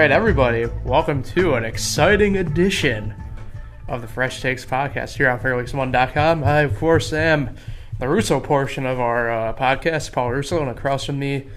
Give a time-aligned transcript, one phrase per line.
[0.00, 3.14] right, everybody, welcome to an exciting edition
[3.86, 6.42] of the Fresh Takes podcast here on FairLakes1.com.
[6.42, 7.54] I, of course, am
[7.98, 11.48] the Russo portion of our uh, podcast, Paul Russo, and across from me,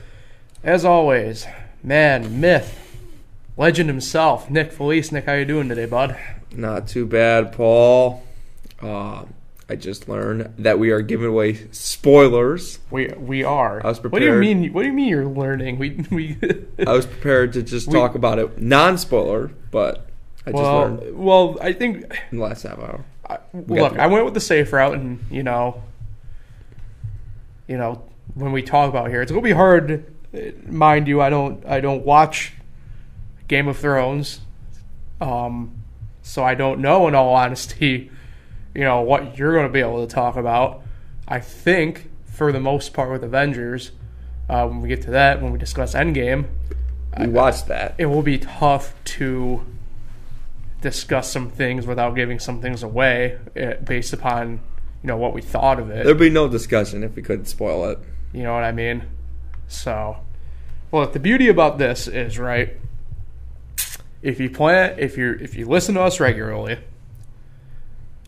[0.61, 1.47] as always,
[1.81, 2.97] man, myth,
[3.55, 5.13] legend himself, Nick Felice.
[5.13, 6.17] Nick, how you doing today, bud?
[6.51, 8.23] Not too bad, Paul.
[8.81, 9.23] Uh,
[9.73, 12.77] I just learned that we are giving away spoilers.
[12.91, 13.83] We we are.
[13.83, 14.11] I was prepared.
[14.13, 14.71] What do you mean?
[14.71, 15.79] What do you mean you're learning?
[15.79, 16.37] We we.
[16.85, 20.05] I was prepared to just We- talk about it non-spoiler, but
[20.45, 23.03] I just well, learned well, I think in the last half hour.
[23.27, 25.81] I, look, I went with the safe route, and you know,
[27.67, 28.03] you know,
[28.35, 30.05] when we talk about here, it's gonna be hard.
[30.35, 32.53] uh, Mind you, I don't, I don't watch
[33.47, 34.41] Game of Thrones,
[35.19, 35.77] um,
[36.21, 37.07] so I don't know.
[37.07, 38.11] In all honesty,
[38.75, 40.81] you know what you're gonna be able to talk about.
[41.27, 43.91] I think for the most part with Avengers,
[44.49, 46.45] uh, when we get to that, when we discuss Endgame,
[47.19, 47.95] We watched that.
[47.97, 49.61] it will be tough to
[50.81, 54.59] discuss some things without giving some things away eh, based upon
[55.01, 57.85] you know what we thought of it There'd be no discussion if we couldn't spoil
[57.89, 57.99] it.
[58.33, 59.03] you know what i mean
[59.67, 60.17] so
[60.91, 62.75] well the beauty about this is right
[64.21, 66.77] if you plan if you if you listen to us regularly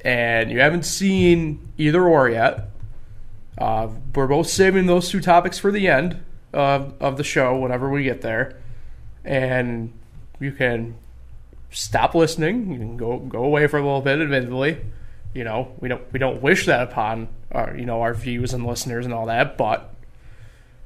[0.05, 2.69] and you haven't seen either or yet.
[3.57, 7.89] Uh, we're both saving those two topics for the end of, of the show whenever
[7.89, 8.61] we get there.
[9.23, 9.91] And
[10.39, 10.95] you can
[11.71, 12.71] stop listening.
[12.71, 14.77] You can go go away for a little bit admittedly.
[15.33, 18.65] You know we don't we don't wish that upon our you know our views and
[18.65, 19.93] listeners and all that but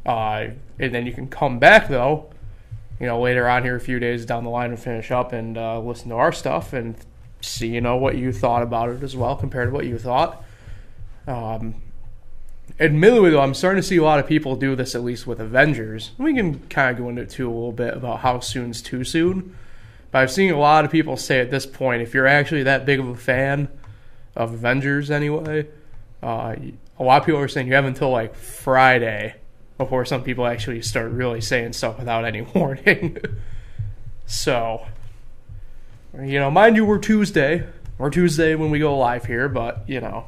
[0.05, 0.47] uh,
[0.79, 2.31] and then you can come back though
[2.99, 5.55] you know later on here a few days down the line and finish up and
[5.55, 6.95] uh, listen to our stuff and
[7.41, 10.43] see you know what you thought about it as well compared to what you thought.
[11.27, 11.75] Um,
[12.79, 15.39] admittedly though i'm starting to see a lot of people do this at least with
[15.39, 16.11] avengers.
[16.17, 19.03] We can kind of go into it too a little bit about how soon's too
[19.03, 19.55] soon.
[20.11, 22.85] But i've seen a lot of people say at this point if you're actually that
[22.85, 23.69] big of a fan
[24.35, 25.67] of avengers anyway
[26.21, 26.55] uh,
[26.97, 29.35] a lot of people are saying you have until like friday
[29.79, 33.17] before some people actually start really saying stuff without any warning.
[34.27, 34.85] So
[36.15, 37.65] you know mind you we're tuesday
[37.97, 40.25] we're tuesday when we go live here but you know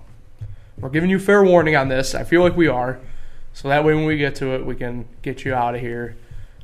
[0.78, 2.16] we're giving you fair warning on this.
[2.16, 3.00] I feel like we are.
[3.53, 6.16] So that way when we get to it, we can get you out of here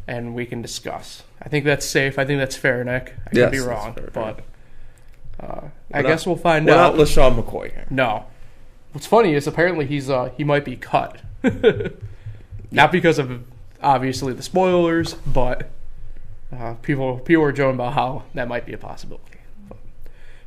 [0.07, 1.21] and we can discuss.
[1.39, 2.17] I think that's safe.
[2.17, 3.13] I think that's fair, Nick.
[3.27, 4.39] I could Yes, be wrong, fair, but
[5.39, 6.95] uh, I not- guess we'll find We're out.
[6.95, 7.85] not LeSean McCoy here.
[7.91, 8.25] no.
[8.93, 11.21] What's funny is apparently he's uh, he might be cut.
[12.71, 13.43] Not because of
[13.83, 15.69] obviously the spoilers, but
[16.55, 19.39] uh, people people were joking about how that might be a possibility.
[19.67, 19.77] But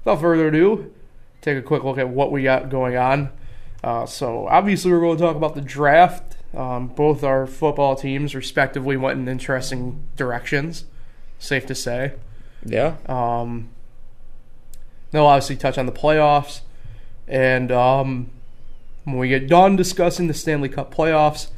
[0.04, 0.92] without further ado,
[1.40, 3.30] take a quick look at what we got going on.
[3.82, 6.36] Uh, so obviously we're going to talk about the draft.
[6.54, 10.84] Um, both our football teams, respectively, went in interesting directions.
[11.38, 12.14] Safe to say.
[12.64, 12.96] Yeah.
[13.06, 13.68] Um,
[15.10, 16.60] they'll obviously touch on the playoffs,
[17.28, 18.30] and um,
[19.04, 21.48] when we get done discussing the Stanley Cup playoffs,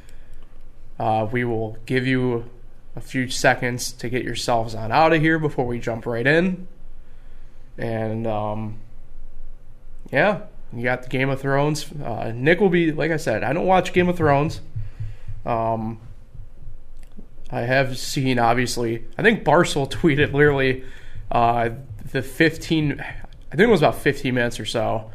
[0.98, 2.44] uh, we will give you
[2.94, 6.66] a few seconds to get yourselves on out of here before we jump right in.
[7.78, 8.78] And um,
[10.10, 10.42] yeah,
[10.72, 11.90] you got the Game of Thrones.
[11.92, 13.42] Uh, Nick will be like I said.
[13.42, 14.60] I don't watch Game of Thrones.
[15.46, 16.00] Um,
[17.50, 19.04] I have seen obviously.
[19.18, 20.84] I think Barcel tweeted literally
[21.30, 21.70] uh,
[22.12, 23.00] the 15.
[23.00, 25.10] I think it was about 15 minutes or so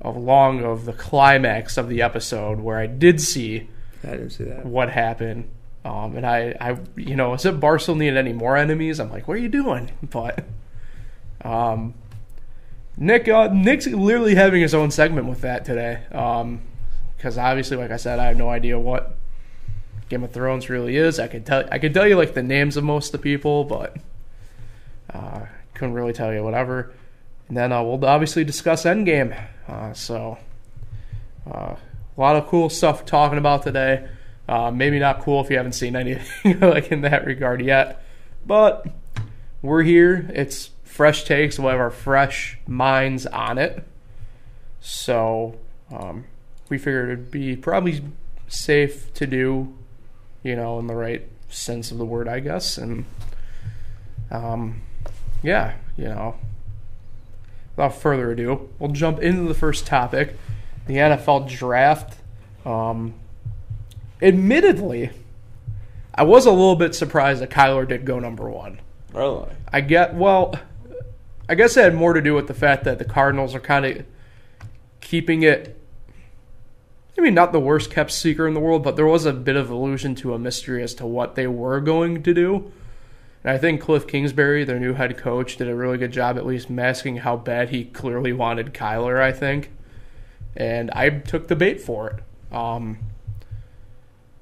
[0.00, 3.68] of long of the climax of the episode where I did see
[4.04, 4.64] I didn't see that.
[4.64, 5.50] what happened.
[5.88, 9.26] Um, and I, I, you know, as if Barcel needed any more enemies, I'm like,
[9.26, 9.90] what are you doing?
[10.10, 10.44] But,
[11.42, 11.94] um,
[12.96, 16.02] Nick, uh, Nick's literally having his own segment with that today.
[16.12, 16.62] Um,
[17.16, 19.16] because obviously, like I said, I have no idea what
[20.08, 21.18] Game of Thrones really is.
[21.18, 23.64] I could tell, I could tell you like the names of most of the people,
[23.64, 23.96] but
[25.12, 26.92] uh, couldn't really tell you whatever.
[27.48, 29.36] And then uh, we'll obviously discuss Endgame.
[29.66, 30.38] Uh, so,
[31.50, 34.06] uh, a lot of cool stuff talking about today.
[34.48, 38.02] Uh, maybe not cool if you haven't seen anything like in that regard yet,
[38.46, 38.86] but
[39.60, 40.30] we're here.
[40.32, 41.58] It's fresh takes.
[41.58, 43.84] We'll have our fresh minds on it.
[44.80, 45.58] So
[45.92, 46.24] um,
[46.68, 48.02] we figured it'd be probably
[48.46, 49.76] safe to do,
[50.42, 52.78] you know, in the right sense of the word, I guess.
[52.78, 53.04] And
[54.30, 54.82] um,
[55.42, 56.36] yeah, you know,
[57.76, 60.36] without further ado, we'll jump into the first topic
[60.86, 62.18] the NFL draft.
[62.64, 63.14] Um,
[64.20, 65.10] admittedly,
[66.14, 68.80] I was a little bit surprised that Kyler did go number one.
[69.12, 69.48] Really?
[69.72, 70.58] I get well.
[71.48, 73.86] I guess it had more to do with the fact that the Cardinals are kind
[73.86, 74.04] of
[75.00, 75.80] keeping it.
[77.16, 79.56] I mean, not the worst kept secret in the world, but there was a bit
[79.56, 82.70] of allusion to a mystery as to what they were going to do.
[83.42, 86.46] And I think Cliff Kingsbury, their new head coach, did a really good job at
[86.46, 89.70] least masking how bad he clearly wanted Kyler, I think.
[90.56, 92.54] And I took the bait for it.
[92.54, 92.98] Um,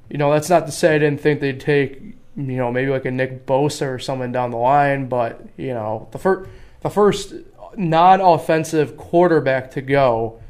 [0.08, 2.00] you know, that's not to say I didn't think they'd take,
[2.36, 6.08] you know, maybe like a Nick Bosa or someone down the line, but, you know,
[6.12, 6.48] the first
[6.82, 7.34] the first
[7.76, 10.40] non-offensive quarterback to go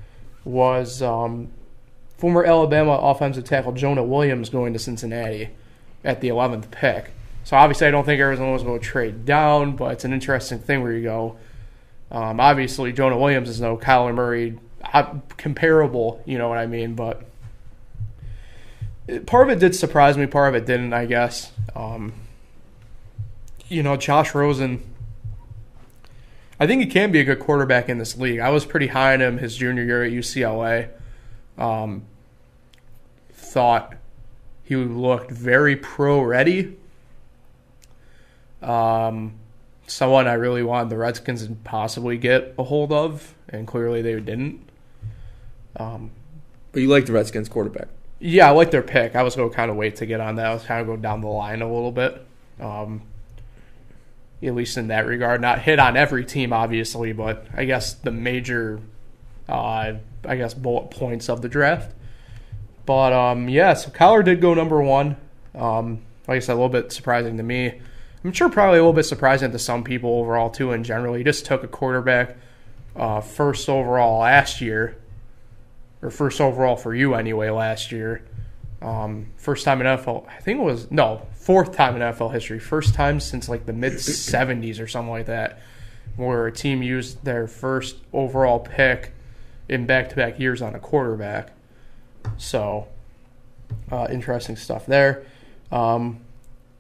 [0.45, 1.49] was um,
[2.19, 5.51] former Alabama offensive tackle Jonah Williams going to Cincinnati
[6.05, 7.13] at the 11th pick.
[7.45, 10.59] So obviously, I don't think Arizona was going to trade down, but it's an interesting
[10.59, 11.37] thing where you go.
[12.11, 14.59] Um, obviously, Jonah Williams is no Kyler Murray
[15.37, 16.95] comparable, you know what I mean?
[16.95, 17.23] But
[19.27, 21.53] part of it did surprise me, part of it didn't, I guess.
[21.75, 22.13] Um,
[23.69, 24.83] you know, Josh Rosen
[26.59, 28.41] I think he can be a good quarterback in this league.
[28.41, 30.89] I was pretty high on him his junior year at UCLA.
[31.59, 32.05] Um,
[33.33, 33.95] thought
[34.65, 36.77] he looked very pro ready.
[38.63, 39.35] Um,
[39.87, 44.19] someone I really wanted the Redskins to possibly get a hold of, and clearly they
[44.19, 44.67] didn't.
[45.77, 46.11] Um,
[46.73, 47.89] but you like the Redskins quarterback?
[48.19, 49.15] Yeah, I like their pick.
[49.15, 50.47] I was going to kind of wait to get on that.
[50.47, 52.27] I was kind of going down the line a little bit.
[52.59, 53.03] Um,
[54.43, 55.41] at least in that regard.
[55.41, 58.81] Not hit on every team, obviously, but I guess the major,
[59.49, 61.95] uh, I guess, bullet points of the draft.
[62.85, 65.17] But um, yeah, so Kyler did go number one.
[65.55, 67.81] Um, like I said, a little bit surprising to me.
[68.25, 70.73] I'm sure probably a little bit surprising to some people overall too.
[70.73, 72.37] In general, he just took a quarterback
[72.95, 74.97] uh, first overall last year,
[76.07, 78.25] or first overall for you anyway last year.
[78.81, 82.59] Um, first time in NFL, I think it was no fourth time in NFL history,
[82.59, 85.61] first time since like the mid '70s or something like that,
[86.17, 89.13] where a team used their first overall pick
[89.69, 91.53] in back-to-back years on a quarterback.
[92.37, 92.87] So,
[93.91, 95.25] uh, interesting stuff there.
[95.73, 96.21] Um,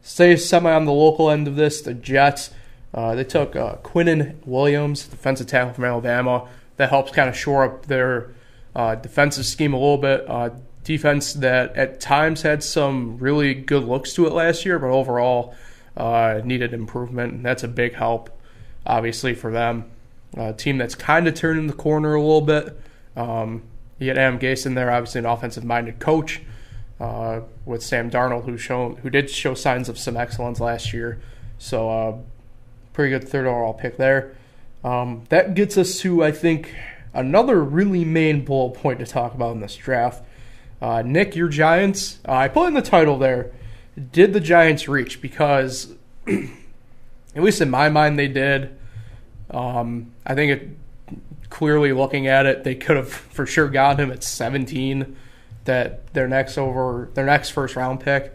[0.02, 1.81] stay semi on the local end of this.
[1.81, 2.50] The Jets
[2.96, 6.49] uh, they took uh, Quinnen Williams, defensive tackle from Alabama.
[6.76, 8.31] That helps kind of shore up their
[8.76, 10.28] uh, defensive scheme a little bit.
[10.28, 10.50] Uh,
[10.84, 15.55] defense that at times had some really good looks to it last year, but overall
[15.96, 17.43] uh, needed improvement.
[17.43, 18.31] That's a big help,
[18.87, 19.90] obviously, for them.
[20.37, 22.78] A team that's kind of turning the corner a little bit.
[23.17, 23.62] Um,
[23.99, 26.43] you get Adam Gase in there, obviously an offensive-minded coach
[27.00, 31.19] uh, with Sam Darnold, who shown who did show signs of some excellence last year.
[31.58, 32.17] So, uh,
[32.93, 34.37] pretty good third overall pick there.
[34.84, 36.75] Um, that gets us to, I think,
[37.16, 40.22] another really main bullet point to talk about in this draft,
[40.80, 43.52] uh, Nick, your Giants, uh, I put in the title there.
[44.12, 45.22] Did the Giants reach?
[45.22, 45.94] Because,
[46.28, 48.76] at least in my mind, they did.
[49.50, 51.18] Um, I think it,
[51.48, 55.16] clearly looking at it, they could have for sure gotten him at 17.
[55.64, 58.32] That their next over their next first round pick,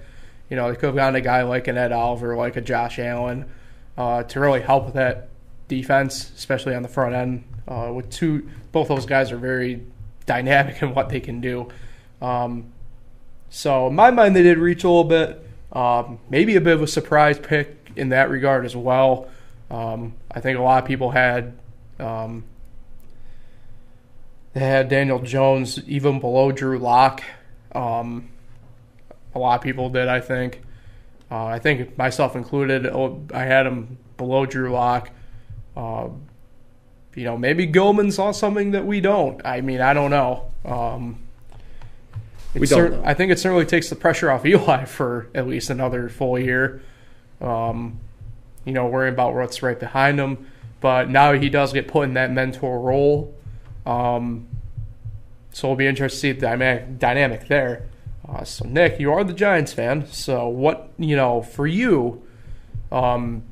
[0.49, 2.99] you know, they could have gotten a guy like an Ed Oliver, like a Josh
[2.99, 3.49] Allen,
[3.97, 5.29] uh, to really help with that
[5.69, 7.45] defense, especially on the front end.
[7.69, 9.81] Uh, with two, both those guys are very
[10.25, 11.69] dynamic in what they can do.
[12.21, 12.71] Um,
[13.49, 15.45] so in my mind, they did reach a little bit.
[15.73, 19.29] Um, maybe a bit of a surprise pick in that regard as well.
[19.69, 21.57] Um, I think a lot of people had
[21.99, 22.43] um,
[24.53, 27.23] they had Daniel Jones even below Drew Lock.
[27.73, 28.29] Um,
[29.33, 30.61] a lot of people did, I think.
[31.29, 32.85] Uh, I think myself included.
[33.33, 35.09] I had him below Drew Lock.
[35.77, 36.09] Uh,
[37.15, 39.45] you know, maybe Gettleman saw something that we don't.
[39.45, 40.51] I mean, I don't know.
[40.63, 41.19] Um,
[42.53, 43.01] we don't know.
[43.05, 46.81] I think it certainly takes the pressure off Eli for at least another full year.
[47.39, 47.99] Um,
[48.65, 50.47] you know, worrying about what's right behind him.
[50.79, 53.35] But now he does get put in that mentor role.
[53.85, 54.47] Um,
[55.51, 57.87] so it'll be interesting to see the dynamic, dynamic there.
[58.27, 60.07] Uh, so, Nick, you are the Giants fan.
[60.07, 62.23] So, what, you know, for you,
[62.91, 63.43] um,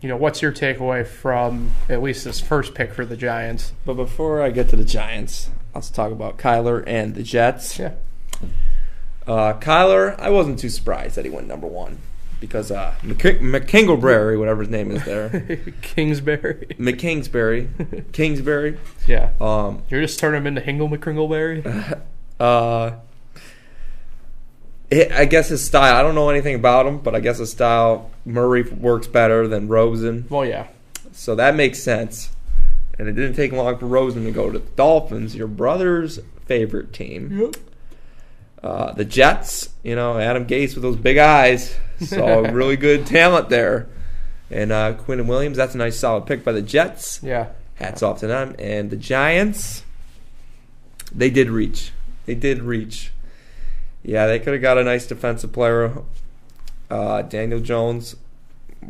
[0.00, 3.72] you know, what's your takeaway from at least this first pick for the Giants?
[3.84, 7.78] But before I get to the Giants, let's talk about Kyler and the Jets.
[7.78, 7.92] Yeah.
[9.26, 11.98] Uh, Kyler, I wasn't too surprised that he went number one
[12.40, 15.28] because uh, McKingleberry, whatever his name is there,
[15.82, 18.78] Kingsbury, McKingsbury, Kingsbury.
[19.06, 19.32] Yeah.
[19.40, 22.00] Um, You're just turning him into Hingle McKringleberry.
[22.40, 22.96] Uh,
[24.90, 25.94] it, I guess his style.
[25.96, 28.10] I don't know anything about him, but I guess his style.
[28.24, 30.26] Murray works better than Rosen.
[30.28, 30.66] Well, yeah.
[31.12, 32.30] So that makes sense.
[32.98, 36.92] And it didn't take long for Rosen to go to the Dolphins, your brother's favorite
[36.92, 37.38] team.
[37.40, 37.56] Yep.
[38.62, 43.48] Uh, the Jets, you know, Adam Gase with those big eyes, So really good talent
[43.48, 43.88] there.
[44.50, 47.20] And uh, and Williams, that's a nice solid pick by the Jets.
[47.22, 47.48] Yeah.
[47.76, 48.54] Hats off to them.
[48.58, 49.84] And the Giants,
[51.14, 51.92] they did reach.
[52.26, 53.12] They did reach.
[54.02, 56.02] Yeah, they could have got a nice defensive player.
[56.90, 58.16] Uh, Daniel Jones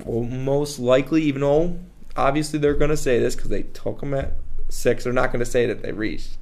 [0.04, 1.78] will most likely, even though
[2.16, 4.34] obviously they're going to say this because they took him at
[4.68, 6.36] six, they're not going to say that they reached.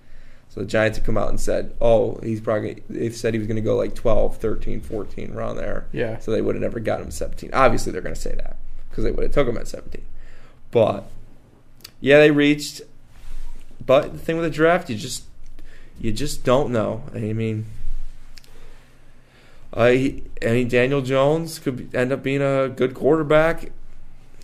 [0.50, 3.46] So the Giants have come out and said, oh, he's probably, they said he was
[3.46, 5.86] going to go like 12, 13, 14, around there.
[5.92, 6.18] Yeah.
[6.18, 7.50] So they would have never got him 17.
[7.52, 8.56] Obviously, they're going to say that
[8.88, 10.04] because they would have took him at 17.
[10.70, 11.04] But
[12.00, 12.82] yeah, they reached.
[13.84, 15.24] But the thing with the draft, you just
[16.00, 17.02] you just don't know.
[17.14, 17.66] I mean,
[19.72, 23.70] uh, he, I mean Daniel Jones could be, end up being a good quarterback.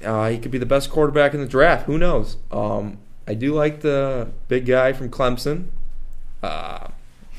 [0.04, 1.86] Uh, he could be the best quarterback in the draft.
[1.86, 2.36] Who knows?
[2.50, 5.68] Um, I do like the big guy from Clemson,
[6.42, 6.88] uh,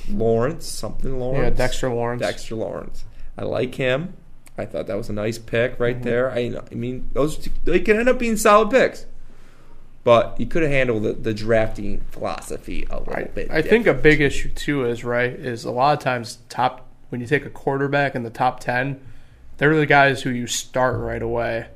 [0.09, 1.43] Lawrence, something Lawrence.
[1.59, 2.21] Yeah, Dexter Lawrence.
[2.21, 3.05] Dexter Lawrence.
[3.37, 4.13] I like him.
[4.57, 6.03] I thought that was a nice pick right Mhm.
[6.03, 6.31] there.
[6.31, 9.05] I, I mean, those two, they can end up being solid picks,
[10.03, 13.51] but you could have handled the, the drafting philosophy a little I, bit.
[13.51, 16.84] I think a big issue too is right is a lot of times top
[17.15, 18.99] when you take a quarterback in the top ten,
[19.55, 21.67] they're the guys who you start right away.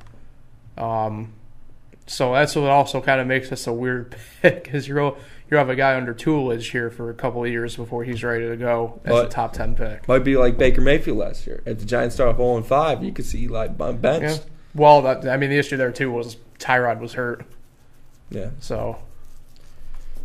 [0.78, 1.32] Um,
[2.08, 5.16] so that's what also kind of makes this a weird pick because you're
[5.50, 8.50] you have a guy under tutelage here for a couple of years before he's ready
[8.50, 10.06] to go as a top ten pick.
[10.10, 11.64] might be like Baker Mayfield last year.
[11.66, 14.24] If the Giants start off 0 and 5, you could see Eli on bench.
[14.24, 14.38] Yeah.
[14.76, 17.46] Well, that, I mean the issue there too was Tyrod was hurt,
[18.30, 18.50] Yeah.
[18.60, 19.00] so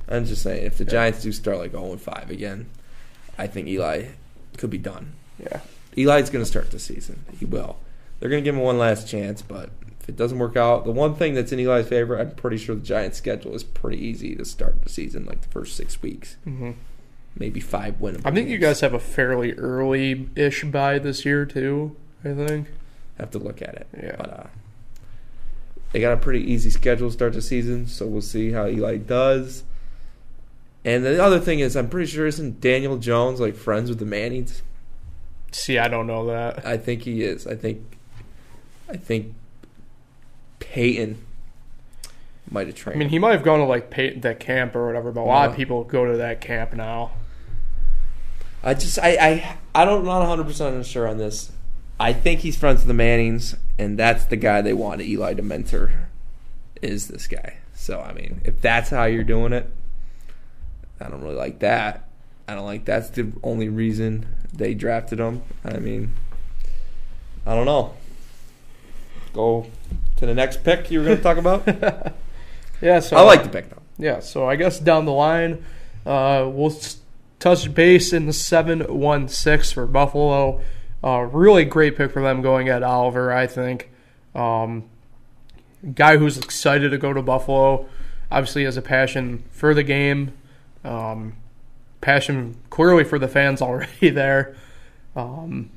[0.09, 0.91] I'm just saying, if the Yeah.
[0.91, 2.67] Giants do start like 0 and 5 again,
[3.39, 4.07] I think Eli
[4.59, 5.13] could be done.
[5.39, 5.61] yeah.
[5.97, 7.25] Eli's going to start the season.
[7.39, 7.77] He will.
[8.19, 9.71] They're going to give him one last chance, but
[10.01, 12.75] if it doesn't work out, the one thing that's in Eli's favor, I'm pretty sure
[12.75, 16.37] the Giants' schedule is pretty easy to start the season, like the first six weeks,
[16.45, 16.73] hmm
[17.37, 18.23] maybe five winnable.
[18.27, 21.97] I think you guys have a fairly early-ish buy this year too.
[22.25, 22.69] I think.
[23.19, 23.89] have to look at it.
[23.97, 24.15] Yeah.
[24.17, 24.47] But uh,
[25.93, 28.99] they got a pretty easy schedule to start the season, so we'll see how Eli
[28.99, 29.65] does.
[30.85, 34.05] And the other thing is, I'm pretty sure isn't Daniel Jones like friends with the
[34.05, 34.63] Mannings?
[35.51, 36.67] See, I don't know that.
[36.67, 37.47] I think he is.
[37.47, 37.97] I think,
[38.89, 39.35] I think
[40.59, 41.25] Peyton
[42.51, 42.97] might have trained.
[42.97, 45.25] I mean, he might have gone to like pay, that camp or whatever, but a
[45.25, 47.13] lot of people go to that camp now.
[48.63, 51.53] I just I I I don't not 100 percent sure on this.
[52.01, 55.43] I think he's friends with the Mannings, and that's the guy they want Eli to
[55.43, 56.09] mentor.
[56.83, 57.59] Is this guy?
[57.75, 59.71] So I mean, if that's how you're doing it,
[61.01, 62.09] I don't really like that.
[62.47, 65.43] I don't like that's the only reason they drafted him.
[65.65, 66.15] I mean,
[67.47, 67.95] I don't know.
[69.33, 69.67] Go
[70.17, 72.15] to the next pick you were going to talk about.
[72.85, 73.83] Yeah, so I like the pick though.
[73.97, 75.65] Yeah, so I guess down the line,
[76.05, 76.77] uh, we'll
[77.39, 80.61] touch base in the seven one six for Buffalo.
[81.03, 83.33] Uh, really great pick for them going Ed Oliver.
[83.33, 83.91] I think.
[84.35, 84.85] Um,
[85.95, 87.89] guy who's excited to go to Buffalo.
[88.31, 90.33] Obviously, has a passion for the game.
[90.85, 91.37] Um,
[92.05, 94.55] passion clearly for the fans already there.
[95.17, 95.71] Um,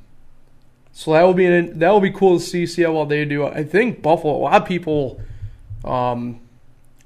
[0.92, 3.24] so that will be an, that will be cool to see see how well they
[3.24, 3.46] do.
[3.46, 4.36] I think Buffalo.
[4.36, 5.20] A lot of people
[5.84, 6.40] um,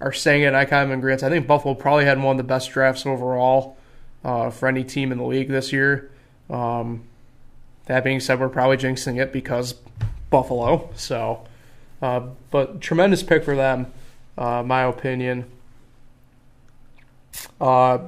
[0.00, 0.54] are saying it.
[0.54, 1.12] I kind of agree.
[1.12, 3.76] I think Buffalo probably had one of the best drafts overall
[4.24, 6.10] uh, for any team in the league this year.
[6.50, 7.04] Um,
[7.86, 9.74] that being said, we're probably jinxing it because
[10.30, 10.90] Buffalo.
[10.94, 11.44] So,
[12.00, 13.92] uh, but tremendous pick for them,
[14.38, 15.50] uh, my opinion.
[17.60, 17.98] Uh,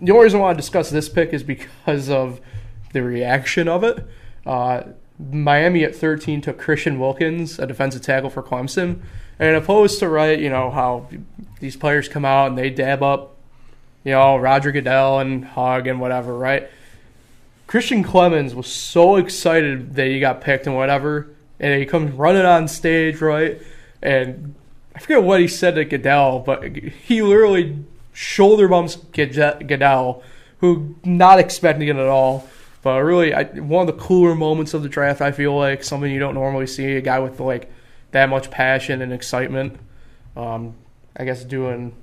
[0.00, 2.40] the only reason I want to discuss this pick is because of
[2.92, 4.06] the reaction of it.
[4.46, 4.82] Uh,
[5.18, 9.00] Miami at 13 took Christian Wilkins, a defensive tackle for Clemson.
[9.38, 11.08] And opposed to, right, you know, how
[11.60, 13.36] these players come out and they dab up,
[14.04, 16.68] you know, Roger Goodell and Hug and whatever, right?
[17.66, 21.28] Christian Clemens was so excited that he got picked and whatever.
[21.58, 23.60] And he comes running on stage, right?
[24.02, 24.54] And
[24.94, 27.84] I forget what he said to Goodell, but he literally
[28.14, 30.22] shoulder bumps Goodell,
[30.58, 32.48] who not expecting it at all.
[32.82, 36.10] But really, I, one of the cooler moments of the draft, I feel like something
[36.10, 37.70] you don't normally see a guy with like
[38.12, 39.78] that much passion and excitement.
[40.36, 40.74] Um,
[41.16, 41.94] I guess doing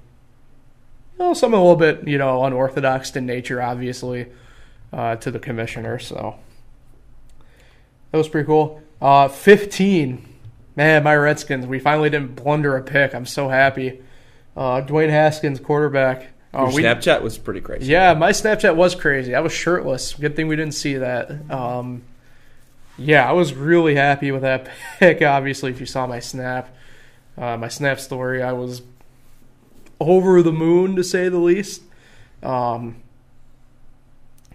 [1.19, 4.27] you know, something a little bit you know unorthodox in nature, obviously,
[4.91, 5.99] uh, to the commissioner.
[5.99, 6.35] So
[8.11, 8.81] that was pretty cool.
[8.99, 10.27] Uh, Fifteen,
[10.75, 11.67] man, my Redskins.
[11.67, 13.13] We finally didn't blunder a pick.
[13.13, 14.01] I'm so happy.
[14.55, 16.27] Uh, Dwayne Haskins, quarterback.
[16.53, 17.85] Uh, Your we- Snapchat was pretty crazy.
[17.91, 19.33] yeah, my Snapchat was crazy.
[19.35, 20.13] I was shirtless.
[20.13, 21.49] Good thing we didn't see that.
[21.49, 22.03] Um,
[22.97, 24.67] yeah, I was really happy with that
[24.99, 25.21] pick.
[25.21, 26.75] Obviously, if you saw my snap,
[27.37, 28.81] uh, my snap story, I was
[29.99, 31.83] over the moon to say the least.
[32.43, 32.97] Um,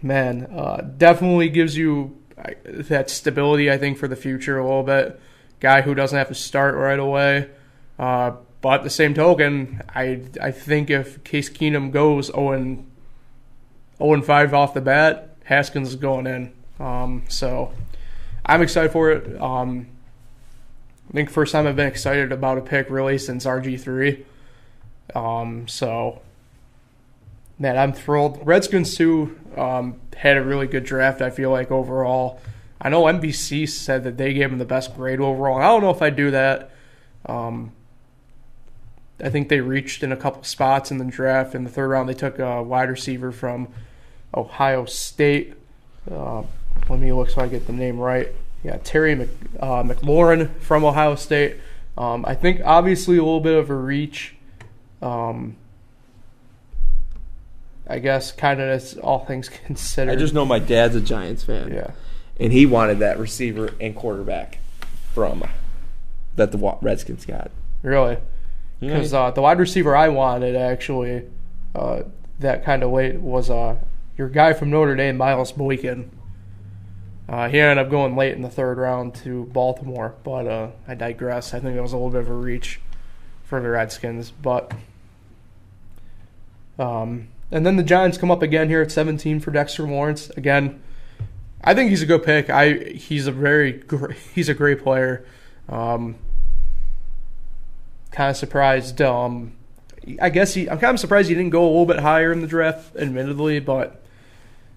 [0.02, 2.16] man, uh, definitely gives you
[2.66, 3.70] that stability.
[3.70, 5.18] I think for the future a little bit.
[5.60, 7.48] Guy who doesn't have to start right away.
[7.98, 8.32] Uh,
[8.66, 12.90] but at the same token, I I think if Case Keenum goes 0 and
[13.98, 16.52] 0 and 5 off the bat, Haskins is going in.
[16.80, 17.72] Um, so
[18.44, 19.40] I'm excited for it.
[19.40, 19.86] Um,
[21.08, 24.26] I think first time I've been excited about a pick really since RG three.
[25.14, 26.20] Um, so
[27.60, 28.44] man, I'm thrilled.
[28.44, 31.22] Redskins too um, had a really good draft.
[31.22, 32.40] I feel like overall.
[32.80, 35.58] I know NBC said that they gave him the best grade overall.
[35.58, 36.72] I don't know if I do that.
[37.26, 37.70] Um,
[39.22, 41.54] I think they reached in a couple spots in the draft.
[41.54, 43.68] In the third round, they took a wide receiver from
[44.34, 45.54] Ohio State.
[46.10, 46.42] Uh,
[46.88, 48.28] let me look so I get the name right.
[48.62, 49.28] Yeah, Terry Mc,
[49.60, 51.56] uh, McLaurin from Ohio State.
[51.96, 54.34] Um, I think obviously a little bit of a reach.
[55.00, 55.56] Um,
[57.88, 60.12] I guess kind of as all things considered.
[60.12, 61.72] I just know my dad's a Giants fan.
[61.72, 61.92] yeah.
[62.38, 64.58] and he wanted that receiver and quarterback
[65.14, 65.44] from
[66.34, 67.50] that the Redskins got.
[67.82, 68.18] Really?
[68.80, 71.24] Because uh, the wide receiver I wanted actually
[71.74, 72.02] uh,
[72.40, 73.76] that kind of late was uh,
[74.18, 76.10] your guy from Notre Dame, Miles Boykin.
[77.28, 80.94] Uh, he ended up going late in the third round to Baltimore, but uh, I
[80.94, 81.54] digress.
[81.54, 82.80] I think that was a little bit of a reach
[83.42, 84.72] for the Redskins, but
[86.78, 90.30] um, and then the Giants come up again here at 17 for Dexter Lawrence.
[90.30, 90.82] Again,
[91.64, 92.50] I think he's a good pick.
[92.50, 95.24] I he's a very gr- he's a great player.
[95.68, 96.16] Um,
[98.16, 99.02] kind of surprised.
[99.02, 99.52] Um,
[100.20, 100.68] I guess he.
[100.68, 103.60] I'm kind of surprised he didn't go a little bit higher in the draft, admittedly.
[103.60, 104.02] But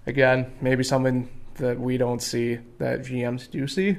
[0.06, 3.96] again, maybe something that we don't see that GMs do see.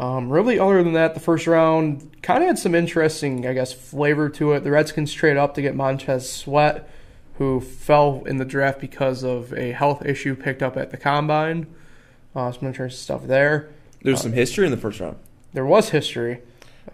[0.00, 3.72] Um, really, other than that, the first round kind of had some interesting, I guess,
[3.72, 4.64] flavor to it.
[4.64, 6.90] The Redskins trade up to get Montez Sweat,
[7.38, 11.66] who fell in the draft because of a health issue picked up at the combine.
[12.34, 13.70] Uh, some interesting stuff there.
[14.00, 15.18] There's some history in the first round.
[15.52, 16.40] There was history.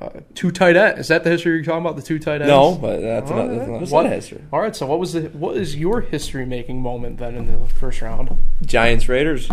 [0.00, 0.98] Uh, two tight end.
[0.98, 1.96] Is that the history you're talking about?
[1.96, 2.48] The two tight ends.
[2.48, 3.46] No, but that's Oh, yeah.
[3.58, 4.42] That's another What- history.
[4.52, 4.76] All right.
[4.76, 8.36] So what was the what is your history making moment then in the first round?
[8.64, 9.48] Giants Raiders.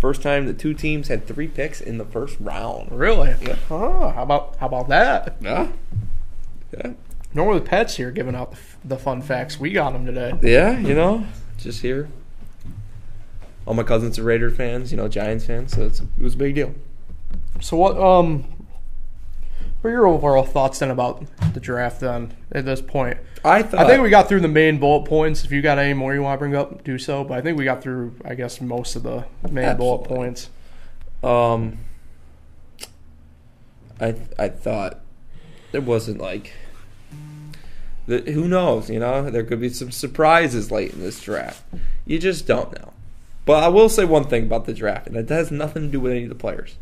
[0.00, 2.92] First time the two teams had three picks in the first round.
[2.92, 3.34] Really?
[3.42, 3.56] Yeah.
[3.70, 5.36] Oh, how about how about that?
[5.40, 5.68] Yeah.
[6.76, 6.92] Yeah.
[7.34, 9.58] Normally the pets here giving out the, the fun facts.
[9.58, 10.32] We got them today.
[10.42, 11.24] Yeah, you know,
[11.58, 12.08] just here.
[13.66, 16.36] All my cousins are Raider fans, you know, Giants fans, so it's, it was a
[16.36, 16.74] big deal.
[17.60, 18.44] So what um
[19.80, 23.18] what are your overall thoughts then about the draft then at this point?
[23.44, 25.44] I thought I think we got through the main bullet points.
[25.44, 27.24] If you got any more you want to bring up, do so.
[27.24, 30.50] But I think we got through, I guess, most of the main bullet points.
[31.22, 31.78] Um,
[34.00, 35.00] I I thought
[35.72, 36.52] there wasn't like
[38.06, 41.62] the, who knows, you know, there could be some surprises late in this draft.
[42.04, 42.92] You just don't know.
[43.46, 46.00] But I will say one thing about the draft, and it has nothing to do
[46.00, 46.76] with any of the players.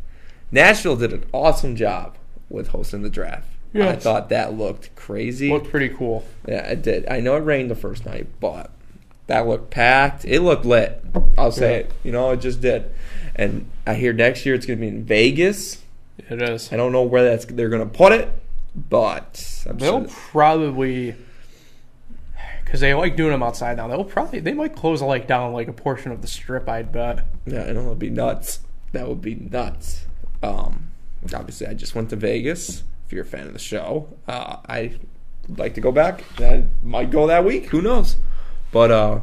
[0.50, 2.16] Nashville did an awesome job
[2.48, 3.48] with hosting the draft.
[3.74, 5.50] I thought that looked crazy.
[5.50, 6.24] Looked pretty cool.
[6.48, 7.06] Yeah, it did.
[7.08, 8.70] I know it rained the first night, but
[9.26, 10.24] that looked packed.
[10.24, 11.04] It looked lit.
[11.36, 11.76] I'll say Yeah.
[11.80, 11.92] it.
[12.02, 12.90] You know, it just did.
[13.36, 15.82] And I hear next year it's going to be in Vegas.
[16.30, 16.72] It is.
[16.72, 18.28] I don't know where that's they're going to put it,
[18.74, 21.14] but I'm They'll sure probably,
[22.64, 23.86] because they like doing them outside now.
[23.86, 26.68] They'll probably they might close like down like a portion of the strip.
[26.68, 27.24] I'd bet.
[27.46, 28.60] yeah, I know it'll be nuts.
[28.92, 30.06] That would be nuts.
[30.42, 30.87] Um,
[31.34, 32.82] obviously, I just went to Vegas.
[33.06, 34.98] If you're a fan of the show, uh, I
[35.48, 36.22] would like to go back.
[36.40, 37.66] I might go that week.
[37.66, 38.16] Who knows?
[38.70, 39.20] But uh,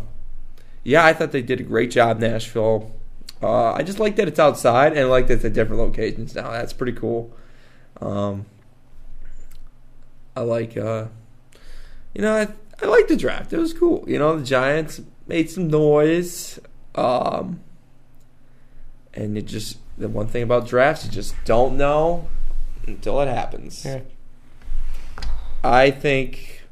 [0.83, 2.91] yeah, I thought they did a great job, Nashville.
[3.41, 6.33] Uh, I just like that it's outside and I like that it's at different locations
[6.33, 6.51] now.
[6.51, 7.35] That's pretty cool.
[8.01, 8.45] Um,
[10.35, 11.05] I like, uh,
[12.13, 12.47] you know, I,
[12.83, 13.53] I like the draft.
[13.53, 14.03] It was cool.
[14.07, 16.59] You know, the Giants made some noise.
[16.95, 17.61] Um,
[19.13, 22.27] and it just, the one thing about drafts, you just don't know
[22.87, 23.85] until it happens.
[23.85, 24.01] Yeah.
[25.63, 26.63] I think.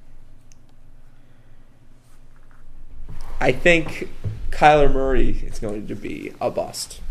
[3.40, 4.10] I think
[4.52, 7.02] Kyler Murray is going to be a bust.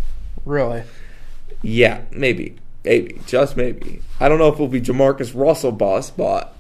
[0.47, 0.85] Really.
[1.61, 4.01] Yeah, maybe, maybe, just maybe.
[4.19, 6.55] I don't know if it'll be Jamarcus Russell bust, but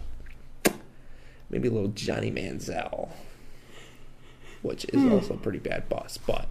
[1.48, 3.08] maybe a little Johnny Manziel,
[4.60, 5.12] which is hmm.
[5.12, 6.20] also a pretty bad bust.
[6.26, 6.48] But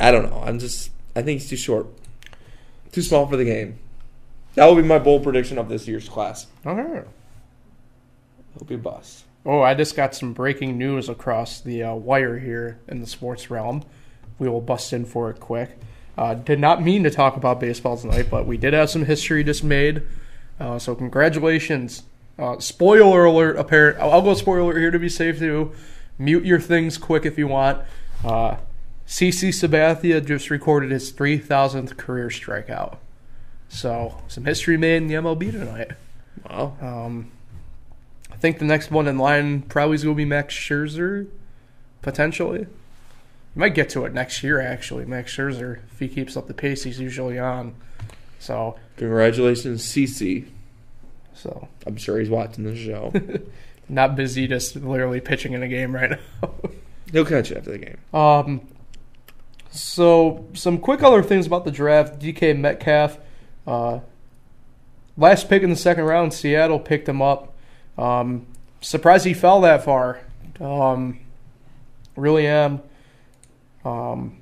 [0.00, 0.42] I don't know.
[0.44, 0.90] I'm just.
[1.14, 1.86] I think he's too short,
[2.90, 3.78] too small for the game.
[4.54, 6.46] That will be my bold prediction of this year's class.
[6.64, 7.04] All right.
[8.54, 9.24] He'll be a bust.
[9.44, 13.50] Oh, I just got some breaking news across the uh, wire here in the sports
[13.50, 13.82] realm.
[14.38, 15.78] We will bust in for it quick.
[16.16, 19.42] Uh, did not mean to talk about baseball tonight, but we did have some history
[19.42, 20.02] just made.
[20.60, 22.04] Uh, so congratulations.
[22.38, 23.56] Uh, spoiler alert.
[23.56, 23.98] Apparent.
[23.98, 25.72] I'll I'll go spoiler alert here to be safe too.
[26.18, 27.82] Mute your things quick if you want.
[29.12, 32.96] CC Sabathia just recorded his 3,000th career strikeout.
[33.68, 35.90] So some history made in the MLB tonight.
[36.48, 36.74] Wow.
[36.80, 37.30] Um,
[38.32, 41.26] I think the next one in line probably is going to be Max Scherzer,
[42.00, 42.60] potentially.
[42.60, 45.04] We might get to it next year, actually.
[45.04, 47.74] Max Scherzer, if he keeps up the pace he's usually on.
[48.38, 50.46] So, Congratulations, CC.
[51.34, 53.12] so I'm sure he's watching the show.
[53.90, 56.50] not busy, just literally pitching in a game right now.
[57.12, 57.98] He'll catch you after the game.
[58.14, 58.66] Um,
[59.72, 62.20] so some quick other things about the draft.
[62.20, 63.18] DK Metcalf,
[63.66, 64.00] uh,
[65.16, 66.34] last pick in the second round.
[66.34, 67.54] Seattle picked him up.
[67.96, 68.46] Um,
[68.80, 70.20] surprised he fell that far.
[70.60, 71.20] Um,
[72.16, 72.82] really am.
[73.84, 74.38] Um,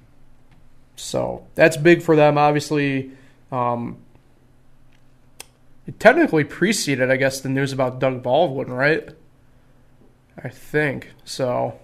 [0.96, 2.36] so that's big for them.
[2.36, 3.12] Obviously,
[3.52, 3.98] um,
[5.86, 9.08] it technically preceded, I guess, the news about Doug Baldwin, right?
[10.42, 11.78] I think so.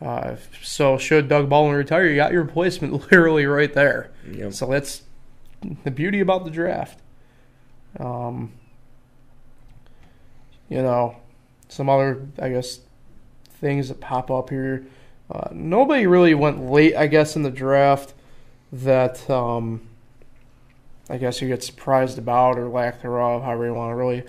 [0.00, 4.10] Uh, so should Doug Baldwin retire, you got your replacement literally right there.
[4.30, 4.52] Yep.
[4.52, 5.02] So that's
[5.84, 7.00] the beauty about the draft.
[7.98, 8.52] Um,
[10.68, 11.16] you know,
[11.68, 12.80] some other, I guess,
[13.60, 14.86] things that pop up here.
[15.30, 18.14] Uh, nobody really went late, I guess, in the draft
[18.72, 19.82] that um,
[21.08, 24.24] I guess you get surprised about or lack thereof, however you want to really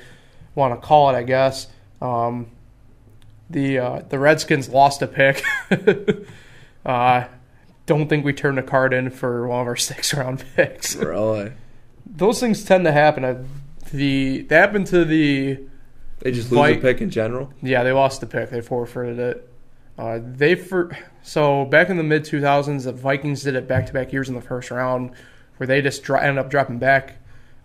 [0.56, 1.14] want to call it.
[1.14, 1.68] I guess
[2.02, 2.48] um,
[3.52, 5.44] the uh, the Redskins lost a pick.
[6.86, 7.26] uh,
[7.86, 10.96] don't think we turned a card in for one of our six round picks.
[10.96, 11.52] Really?
[12.06, 13.24] Those things tend to happen.
[13.24, 13.44] Uh,
[13.92, 15.60] The they happened to the
[16.20, 17.52] They just lose a pick in general.
[17.62, 18.50] yeah they lost the pick.
[18.50, 19.48] They forfeited it.
[19.98, 23.86] Uh, they for so back in the mid two thousands, the Vikings did it back
[23.88, 25.12] to back years in the first round,
[25.58, 27.16] where they just dro- ended up dropping back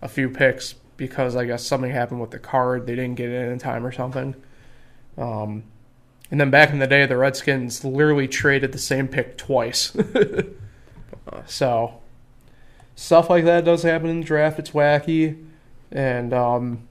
[0.01, 2.85] a few picks because I guess something happened with the card.
[2.85, 4.35] They didn't get it in in time or something.
[5.17, 5.63] Um,
[6.29, 9.95] and then back in the day, the Redskins literally traded the same pick twice.
[11.45, 12.01] so
[12.95, 14.59] stuff like that does happen in the draft.
[14.59, 15.45] It's wacky.
[15.91, 16.87] And um,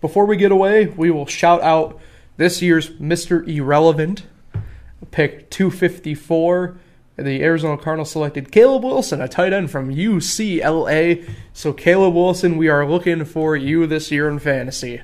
[0.00, 2.00] before we get away, we will shout out
[2.36, 3.46] this year's Mr.
[3.46, 4.26] Irrelevant,
[5.12, 6.76] pick 254.
[7.16, 11.30] The Arizona Cardinals selected Caleb Wilson, a tight end from UCLA.
[11.52, 15.00] So, Caleb Wilson, we are looking for you this year in fantasy.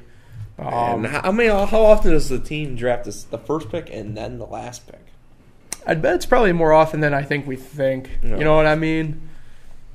[0.61, 1.49] Um, and how many?
[1.49, 5.01] How often does the team draft this, the first pick and then the last pick?
[5.87, 8.19] I'd bet it's probably more often than I think we think.
[8.23, 8.37] Yeah.
[8.37, 9.29] You know what I mean?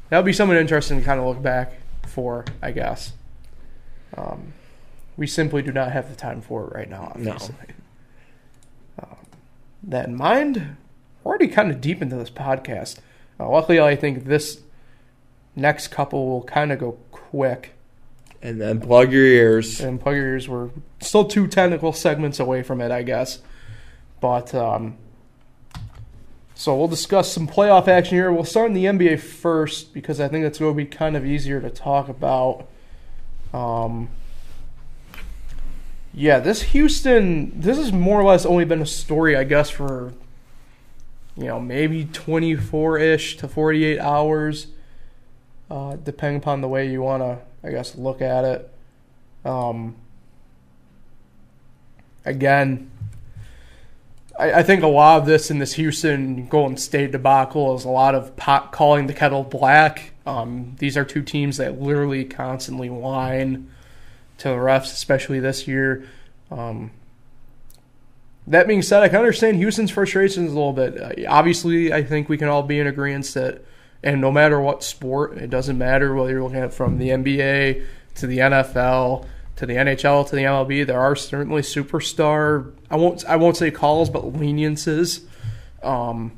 [0.10, 1.73] That would be something interesting to kind of look back
[2.08, 3.13] for, I guess.
[4.17, 4.54] Um,
[5.17, 7.38] we simply do not have the time for it right now, No.
[8.99, 9.17] Um,
[9.84, 10.78] that in mind,
[11.23, 12.97] we're already kind of deep into this podcast.
[13.39, 14.62] Uh, luckily, I think this
[15.56, 17.74] next couple will kind of go quick.
[18.45, 19.81] And then plug your ears.
[19.81, 20.47] And plug your ears.
[20.47, 23.39] We're still two technical segments away from it, I guess.
[24.21, 24.97] But um,
[26.53, 28.31] so we'll discuss some playoff action here.
[28.31, 31.25] We'll start in the NBA first because I think that's going to be kind of
[31.25, 32.67] easier to talk about.
[33.51, 34.10] Um,
[36.13, 40.13] yeah, this Houston, this has more or less only been a story, I guess, for
[41.36, 44.67] you know maybe 24 ish to 48 hours,
[45.71, 48.73] uh, depending upon the way you want to, I guess, look at it.
[49.43, 49.95] Um,
[52.23, 52.91] again,
[54.38, 57.89] I, I think a lot of this in this Houston Golden State debacle is a
[57.89, 60.12] lot of pot calling the kettle black.
[60.25, 63.71] Um, these are two teams that literally constantly whine
[64.39, 66.08] to the refs, especially this year.
[66.51, 66.91] Um,
[68.47, 71.01] that being said, I can understand Houston's frustrations a little bit.
[71.01, 73.63] Uh, obviously, I think we can all be in agreement that,
[74.06, 77.86] and no matter what sport, it doesn't matter whether you're looking at from the NBA
[78.15, 79.26] to the NFL
[79.58, 82.74] to the NHL to the MLB, there are certainly superstar.
[82.91, 85.26] I won't I won't say calls, but leniences,
[85.82, 86.34] um,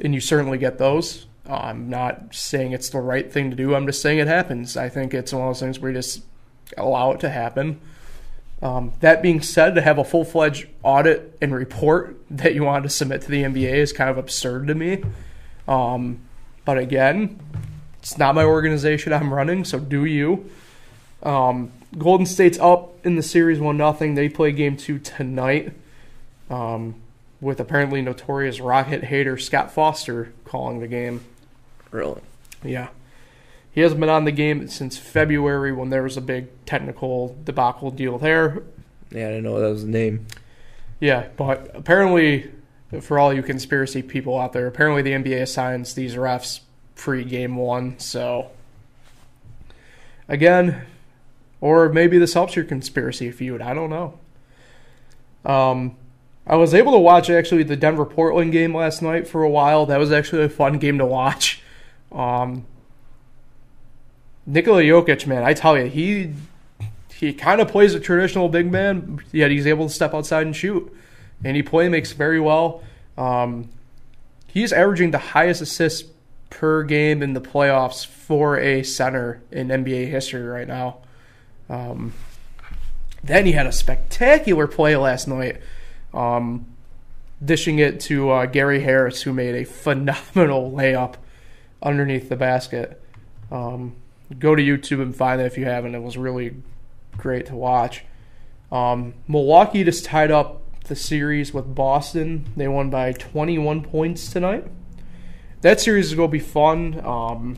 [0.00, 1.26] and you certainly get those.
[1.48, 3.74] Uh, I'm not saying it's the right thing to do.
[3.74, 4.76] I'm just saying it happens.
[4.76, 6.22] I think it's one of those things where you just
[6.78, 7.80] allow it to happen.
[8.62, 12.84] Um, that being said, to have a full fledged audit and report that you want
[12.84, 15.04] to submit to the NBA is kind of absurd to me.
[15.68, 16.20] Um,
[16.64, 17.38] but again,
[17.98, 20.50] it's not my organization I'm running, so do you.
[21.22, 24.14] Um, Golden State's up in the series one nothing.
[24.14, 25.72] They play game two tonight,
[26.50, 26.96] um,
[27.40, 31.24] with apparently notorious Rocket hater Scott Foster calling the game.
[31.90, 32.20] Really?
[32.62, 32.88] Yeah.
[33.72, 37.90] He hasn't been on the game since February when there was a big technical debacle
[37.90, 38.62] deal there.
[39.10, 40.26] Yeah, I didn't know that was the name.
[41.00, 42.50] Yeah, but apparently,
[43.00, 46.60] for all you conspiracy people out there, apparently the NBA assigns these refs
[46.94, 47.98] pre game one.
[47.98, 48.50] So,
[50.28, 50.86] again,
[51.60, 53.62] or maybe this helps your conspiracy feud.
[53.62, 54.18] I don't know.
[55.44, 55.96] Um,
[56.46, 59.86] I was able to watch actually the Denver Portland game last night for a while.
[59.86, 61.62] That was actually a fun game to watch.
[62.12, 62.66] Um,
[64.46, 66.32] Nikola Jokic, man, I tell you, he
[67.14, 70.54] he kind of plays a traditional big man, yet he's able to step outside and
[70.54, 70.94] shoot,
[71.44, 72.82] and he play makes very well.
[73.16, 73.68] Um,
[74.48, 76.10] he's averaging the highest assists
[76.50, 80.98] per game in the playoffs for a center in NBA history right now.
[81.68, 82.12] Um,
[83.22, 85.60] then he had a spectacular play last night,
[86.12, 86.66] um,
[87.44, 91.14] dishing it to uh, Gary Harris, who made a phenomenal layup
[91.82, 93.02] underneath the basket.
[93.50, 93.96] Um,
[94.38, 95.94] go to YouTube and find it if you haven't.
[95.94, 96.56] It was really
[97.16, 98.04] great to watch.
[98.70, 102.46] Um, Milwaukee just tied up the series with Boston.
[102.56, 104.66] They won by 21 points tonight.
[105.62, 107.00] That series is going to be fun.
[107.04, 107.56] Um,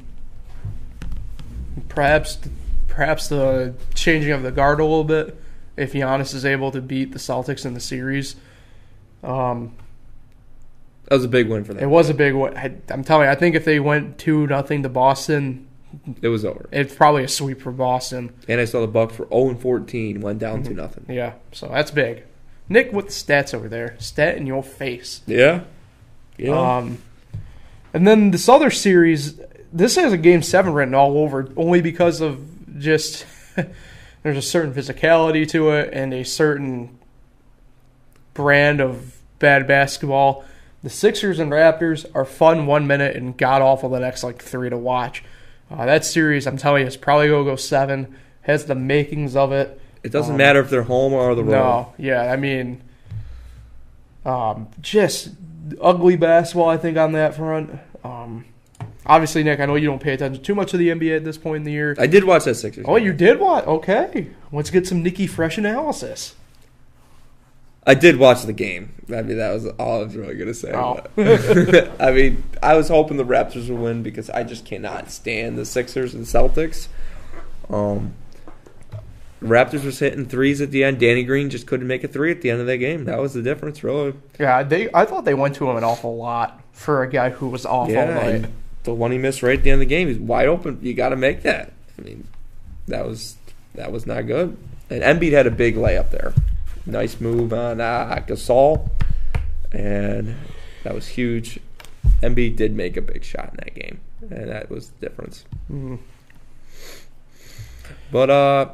[1.89, 2.39] perhaps,
[2.89, 5.41] perhaps the changing of the guard a little bit.
[5.77, 8.37] If Giannis is able to beat the Celtics in the series,
[9.23, 9.75] um,
[11.07, 11.83] That was a big win for them.
[11.83, 12.57] it was a big one.
[12.57, 15.67] I, I'm telling you, I think if they went two nothing to Boston,
[16.23, 16.67] It was over.
[16.73, 18.33] it's probably a sweep for Boston.
[18.49, 20.69] And I saw the Bucks for 0 and 14, went down Mm-hmm.
[20.69, 21.07] to nothing.
[21.11, 22.23] Yeah, so that's big.
[22.69, 25.23] Nick with the stats over there, stat in your face.
[25.27, 25.65] Yeah.
[26.37, 26.77] Yeah.
[26.79, 26.99] Um,
[27.95, 29.41] and then this other series,
[29.73, 33.27] this has a game seven written all over, only because of just
[34.23, 36.99] there's a certain physicality to it and a certain
[38.35, 40.45] brand of bad basketball.
[40.83, 44.71] The Sixers and Raptors are fun one minute and god awful the next like three
[44.71, 45.25] to watch.
[45.71, 48.17] Uh, that series, I'm telling you, is probably gonna go seven.
[48.43, 49.81] Has the makings of it.
[50.07, 51.51] It doesn't um, matter if they're home or the road.
[51.51, 52.81] No, yeah, I mean,
[54.25, 55.31] um, just
[55.81, 56.69] ugly basketball.
[56.69, 57.79] I think on that front.
[58.05, 58.45] Um,
[59.05, 61.37] obviously, Nick, I know you don't pay attention too much to the NBA at this
[61.37, 61.97] point in the year.
[61.99, 62.85] I did watch that Sixers.
[62.89, 63.67] Oh, you did what?
[63.67, 66.37] Okay, let's get some Nikki Fresh analysis.
[67.85, 68.95] I did watch the game.
[69.09, 70.73] I mean, that was all I was really going to say.
[70.73, 71.01] Oh.
[72.05, 75.65] I mean, I was hoping the Raptors would win because I just cannot stand the
[75.65, 76.89] Sixers and Celtics.
[77.71, 78.15] Um,
[79.43, 80.99] Raptors was hitting threes at the end.
[80.99, 83.05] Danny Green just couldn't make a three at the end of that game.
[83.05, 84.15] That was the difference, really.
[84.41, 84.89] Yeah, they.
[84.95, 87.93] I thought they went to him an awful lot for a guy who was awful.
[87.95, 88.47] Yeah,
[88.85, 90.79] the one he missed right at the end of the game, he's wide open.
[90.81, 91.73] You got to make that.
[91.99, 92.27] I mean,
[92.89, 93.37] that was
[93.75, 94.57] that was not good.
[94.89, 96.33] And Embiid had a big layup there.
[96.87, 98.89] Nice move on uh, Gasol,
[99.73, 100.35] and
[100.85, 101.59] that was huge.
[102.23, 105.45] Embiid did make a big shot in that game, and that was the difference.
[105.71, 105.99] mm,
[108.11, 108.69] But uh,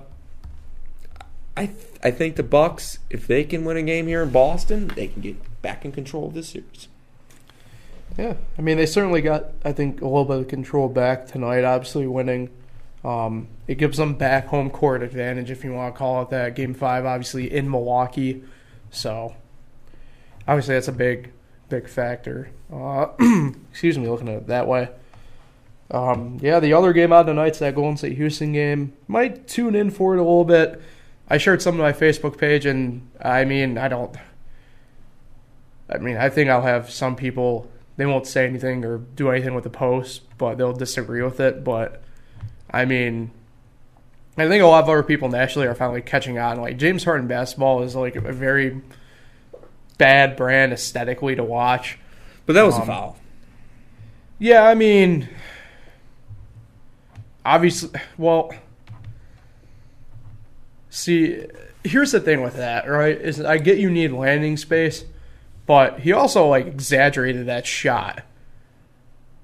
[1.56, 4.88] I th- I think the Bucks, if they can win a game here in Boston,
[4.88, 6.88] they can get back in control of this series.
[8.18, 11.64] Yeah, I mean they certainly got I think a little bit of control back tonight.
[11.64, 12.50] Obviously winning,
[13.04, 16.54] um, it gives them back home court advantage if you want to call it that.
[16.54, 18.42] Game five, obviously in Milwaukee,
[18.90, 19.34] so
[20.46, 21.32] obviously that's a big
[21.68, 22.50] big factor.
[22.72, 23.08] Uh,
[23.70, 24.88] excuse me, looking at it that way.
[25.90, 28.94] Um, yeah, the other game out tonight's that Golden State Houston game.
[29.08, 30.80] Might tune in for it a little bit.
[31.32, 34.14] I shared some to my Facebook page, and I mean I don't.
[35.88, 39.54] I mean, I think I'll have some people they won't say anything or do anything
[39.54, 41.64] with the post, but they'll disagree with it.
[41.64, 42.02] But
[42.70, 43.30] I mean,
[44.36, 46.60] I think a lot of other people nationally are finally catching on.
[46.60, 48.82] Like James Harden basketball is like a very
[49.96, 51.98] bad brand aesthetically to watch.
[52.44, 53.16] But that was a Um, foul.
[54.38, 55.30] Yeah, I mean,
[57.42, 58.52] obviously, well,
[60.92, 61.46] see,
[61.82, 63.18] here's the thing with that, right?
[63.18, 65.04] Is I get you need landing space,
[65.66, 68.22] but he also like exaggerated that shot,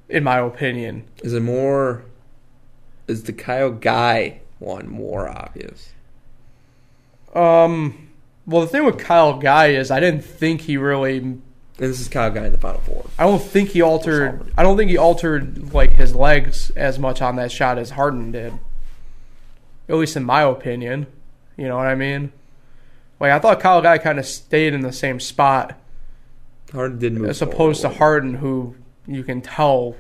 [0.08, 1.04] in my opinion.
[1.22, 2.04] Is it more?
[3.08, 5.92] Is the Kyle Guy one more obvious?
[7.34, 8.11] Um,
[8.46, 11.18] well, the thing with Kyle Guy is I didn't think he really.
[11.18, 11.42] And
[11.78, 13.06] this is Kyle Guy in the final four.
[13.18, 14.52] I don't think he altered.
[14.58, 18.32] I don't think he altered like his legs as much on that shot as Harden
[18.32, 18.52] did.
[19.88, 21.06] At least in my opinion.
[21.59, 22.33] You know what I mean?
[23.21, 25.79] Like I thought Kyle Guy kind of stayed in the same spot
[26.73, 27.88] Harden did move as opposed to.
[27.88, 28.75] Harden, who
[29.07, 29.97] you can tell,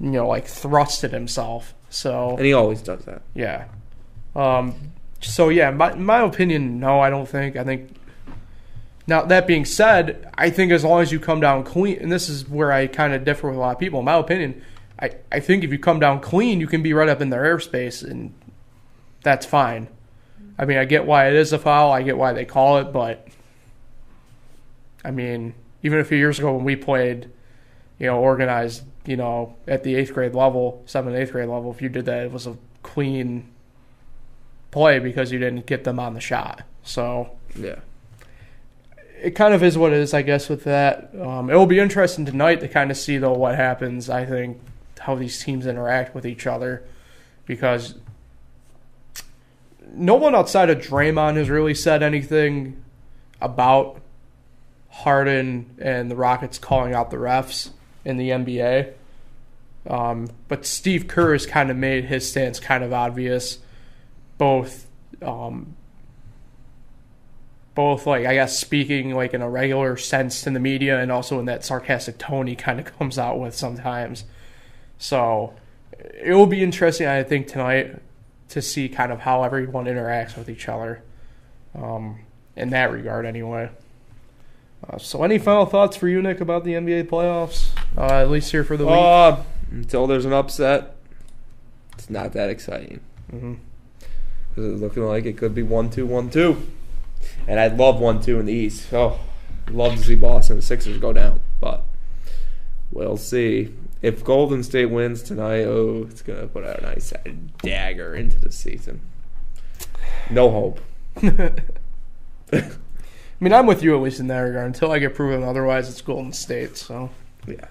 [0.00, 1.74] you know, like thrusted himself.
[1.90, 3.22] So and he always does that.
[3.34, 3.66] yeah.
[4.34, 4.74] Um.
[5.20, 7.56] So yeah, my my opinion, no, I don't think.
[7.56, 7.94] I think.
[9.06, 12.28] Now that being said, I think as long as you come down clean, and this
[12.28, 13.98] is where I kind of differ with a lot of people.
[13.98, 14.62] In my opinion,
[14.98, 17.42] I I think if you come down clean, you can be right up in their
[17.42, 18.34] airspace, and
[19.22, 19.88] that's fine.
[20.58, 21.92] I mean, I get why it is a foul.
[21.92, 23.26] I get why they call it, but
[25.04, 27.28] I mean, even a few years ago when we played,
[27.98, 31.82] you know, organized, you know, at the eighth grade level, seventh, eighth grade level, if
[31.82, 33.48] you did that, it was a clean
[34.70, 36.62] play because you didn't get them on the shot.
[36.82, 37.76] So Yeah.
[39.22, 41.10] it kind of is what it is, I guess, with that.
[41.20, 44.08] Um, it will be interesting tonight to kind of see, though, what happens.
[44.10, 44.60] I think
[45.00, 46.82] how these teams interact with each other
[47.46, 47.94] because
[49.92, 52.82] no one outside of Draymond has really said anything
[53.40, 54.00] about
[54.88, 57.70] Harden and the Rockets calling out the refs
[58.04, 58.92] in the NBA.
[59.86, 63.58] Um, but Steve Kerr has kind of made his stance kind of obvious,
[64.38, 64.86] both,
[65.20, 65.76] um,
[67.74, 71.40] both like I guess speaking like in a regular sense in the media and also
[71.40, 74.24] in that sarcastic tone he kind of comes out with sometimes.
[74.96, 75.54] So
[75.92, 78.00] it will be interesting, I think, tonight
[78.54, 81.02] to see kind of how everyone interacts with each other,
[81.74, 82.20] um,
[82.54, 83.68] in that regard, anyway.
[84.88, 87.70] Uh, so, any final thoughts for you, Nick, about the NBA playoffs?
[87.98, 88.94] Uh, at least here for the week.
[88.94, 89.38] Uh,
[89.72, 90.94] until there's an upset,
[91.94, 93.00] it's not that exciting.
[93.32, 93.54] Mm-hmm.
[94.50, 96.70] Because it's looking like it could be 1 2 1 2.
[97.48, 98.92] And I'd love 1 2 in the East.
[98.92, 99.18] Oh,
[99.68, 101.40] love to see Boston and the Sixers go down.
[101.60, 101.82] But
[102.92, 103.74] we'll see.
[104.04, 107.10] If Golden State wins tonight, oh, it's going to put a nice
[107.62, 109.00] dagger into the season.
[110.28, 110.80] No hope.
[112.52, 112.70] I
[113.40, 114.66] mean, I'm with you at least in that regard.
[114.66, 116.76] Until I get proven otherwise, it's Golden State.
[116.76, 117.08] So,
[117.46, 117.64] Yeah.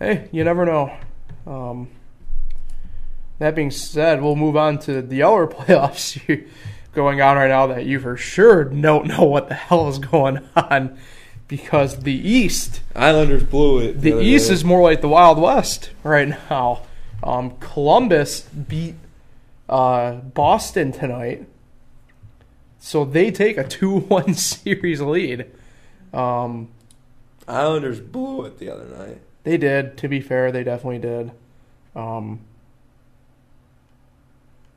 [0.00, 0.96] hey, you never know.
[1.46, 1.88] Um,
[3.38, 6.18] that being said, we'll move on to the other playoffs
[6.92, 10.40] going on right now that you for sure don't know what the hell is going
[10.56, 10.98] on
[11.48, 14.00] because the East, Islanders blew it.
[14.00, 14.54] the other East day.
[14.54, 16.82] is more like the Wild West right now.
[17.22, 18.94] Um, Columbus beat
[19.68, 21.46] uh, Boston tonight,
[22.78, 25.46] so they take a two-one series lead.
[26.12, 26.68] Um,
[27.46, 29.18] Islanders blew it the other night.
[29.44, 29.96] They did.
[29.98, 31.32] To be fair, they definitely did.
[31.94, 32.40] Um,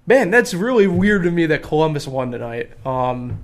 [0.07, 2.71] man, that's really weird to me that Columbus won tonight.
[2.85, 3.43] Um,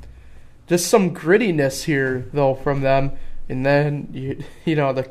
[0.72, 3.12] just some grittiness here, though, from them.
[3.50, 5.04] And then you, you know the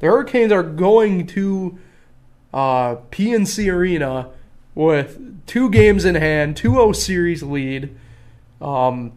[0.00, 1.78] the Hurricanes are going to
[2.52, 4.30] uh, PNC Arena
[4.74, 7.96] with two games in hand, 2-0 series lead.
[8.60, 9.12] Um,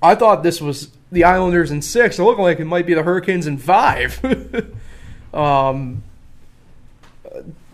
[0.00, 2.18] I thought this was the Islanders in six.
[2.18, 4.24] It looked like it might be the Hurricanes in five.
[5.34, 6.04] um,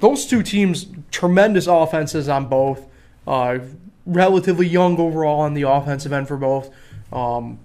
[0.01, 2.87] those two teams, tremendous offenses on both.
[3.27, 3.59] Uh,
[4.07, 6.71] relatively young overall on the offensive end for both.
[7.13, 7.59] Um,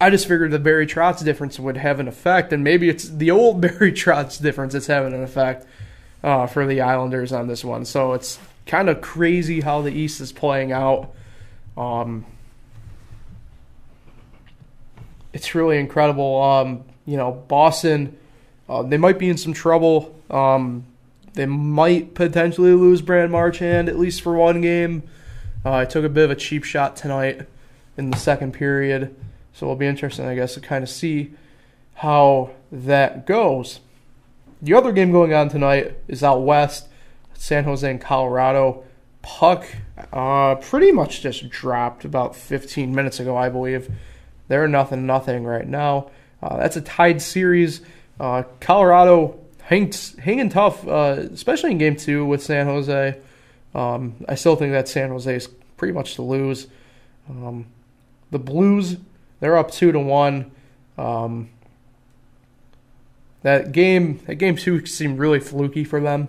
[0.00, 3.30] I just figured the Barry Trotz difference would have an effect, and maybe it's the
[3.30, 5.66] old Barry Trotz difference that's having an effect
[6.22, 7.84] uh, for the Islanders on this one.
[7.84, 11.14] So it's kind of crazy how the East is playing out.
[11.76, 12.24] Um,
[15.32, 16.40] it's really incredible.
[16.42, 18.16] Um, you know, Boston,
[18.68, 20.14] uh, they might be in some trouble.
[20.30, 20.86] Um,
[21.34, 25.02] they might potentially lose Brad Marchand at least for one game.
[25.64, 27.46] Uh, I took a bit of a cheap shot tonight
[27.96, 29.14] in the second period,
[29.52, 31.32] so it'll be interesting, I guess, to kind of see
[31.94, 33.80] how that goes.
[34.60, 36.88] The other game going on tonight is out west,
[37.34, 38.84] San Jose and Colorado.
[39.22, 39.66] Puck
[40.12, 43.90] uh, pretty much just dropped about 15 minutes ago, I believe.
[44.48, 46.10] They're nothing, nothing right now.
[46.42, 47.80] Uh, that's a tied series.
[48.20, 53.18] Uh, Colorado hanging tough, uh, especially in game two with San Jose.
[53.74, 56.66] Um, I still think that San Jose is pretty much to lose.
[57.28, 57.66] Um,
[58.34, 58.98] the Blues,
[59.40, 60.50] they're up two to one.
[60.98, 61.48] Um,
[63.42, 66.28] that game, that game two seemed really fluky for them.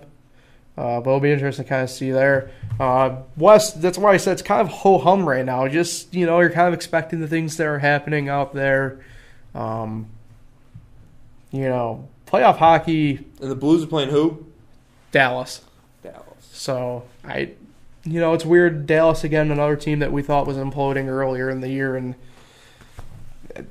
[0.78, 2.50] Uh, but it'll be interesting to kind of see there.
[2.78, 5.66] Uh, West, that's why I said it's kind of ho hum right now.
[5.66, 9.00] Just you know, you're kind of expecting the things that are happening out there.
[9.54, 10.06] Um,
[11.50, 14.46] you know, playoff hockey, And the Blues are playing who?
[15.10, 15.62] Dallas.
[16.02, 16.24] Dallas.
[16.52, 17.52] So I,
[18.06, 18.86] you know, it's weird.
[18.86, 22.14] Dallas again, another team that we thought was imploding earlier in the year, and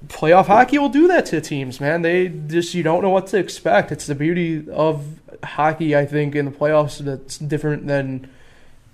[0.08, 2.02] playoff hockey will do that to teams, man.
[2.02, 3.92] They just you don't know what to expect.
[3.92, 8.30] It's the beauty of hockey, I think, in the playoffs that's different than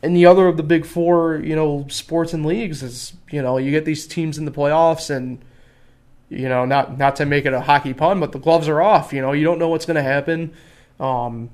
[0.03, 2.83] any other of the big four, you know, sports and leagues.
[2.83, 5.43] Is you know you get these teams in the playoffs and.
[6.33, 9.11] You know, not not to make it a hockey pun, but the gloves are off.
[9.11, 10.53] You know, you don't know what's going to happen.
[10.97, 11.49] Um,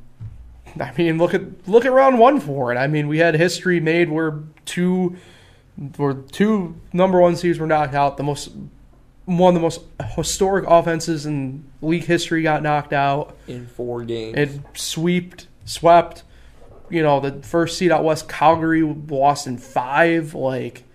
[0.82, 2.78] I mean, look at look at round one for it.
[2.78, 5.16] I mean, we had history made where two
[5.98, 8.18] where two number one seeds were knocked out.
[8.18, 8.50] The most
[9.26, 9.82] one of the most
[10.16, 13.36] historic offenses in league history got knocked out.
[13.48, 14.38] In four games.
[14.38, 16.24] It swept swept.
[16.90, 20.34] You know, the first seed out west, Calgary lost in five.
[20.34, 20.86] Like,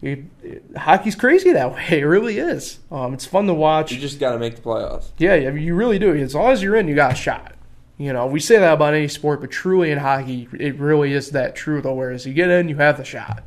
[0.00, 1.98] it, it- hockey's crazy that way.
[2.00, 2.78] It really is.
[2.92, 3.90] Um, it's fun to watch.
[3.90, 5.08] you just got to make the playoffs.
[5.18, 6.14] Yeah, I mean, you really do.
[6.14, 7.55] As long as you're in, you got a shot.
[7.98, 11.30] You know, we say that about any sport, but truly in hockey, it really is
[11.30, 11.94] that true, though.
[11.94, 13.42] Whereas you get in, you have the shot.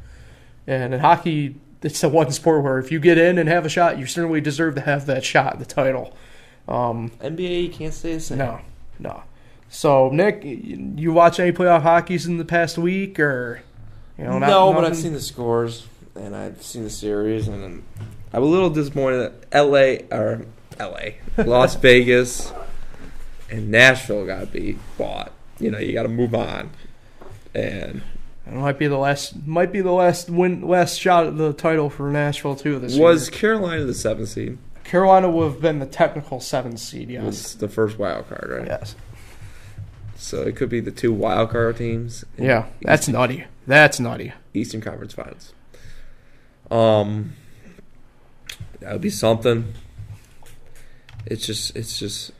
[0.65, 3.69] And in hockey, it's the one sport where if you get in and have a
[3.69, 6.15] shot, you certainly deserve to have that shot, the title.
[6.67, 8.39] Um, NBA, you can't say the same.
[8.39, 8.59] no,
[8.97, 9.23] no.
[9.69, 13.61] So, Nick, you watch any playoff hockeys in the past week, or
[14.17, 14.39] you know?
[14.39, 15.85] not- no, but I've seen the scores
[16.15, 17.83] and I've seen the series, and
[18.33, 20.05] I'm a little disappointed that L.A.
[20.11, 20.45] or
[20.79, 21.17] L.A.
[21.37, 22.51] Las Vegas
[23.49, 25.31] and Nashville got beat bought.
[25.59, 26.71] you know you got to move on.
[27.53, 28.03] And
[28.45, 31.89] It might be the last might be the last win last shot at the title
[31.89, 33.39] for Nashville too this was year.
[33.39, 34.57] Carolina the seventh seed?
[34.83, 37.23] Carolina would have been the technical seventh seed, yes.
[37.23, 38.67] Was the first wild card, right?
[38.67, 38.95] Yes.
[40.15, 42.25] So it could be the two wild card teams.
[42.37, 42.65] Yeah.
[42.81, 43.45] That's nutty.
[43.67, 44.33] That's nutty.
[44.53, 45.53] Eastern Conference Finals.
[46.71, 47.33] Um,
[48.79, 49.73] that would be something.
[51.25, 52.31] It's just, it's just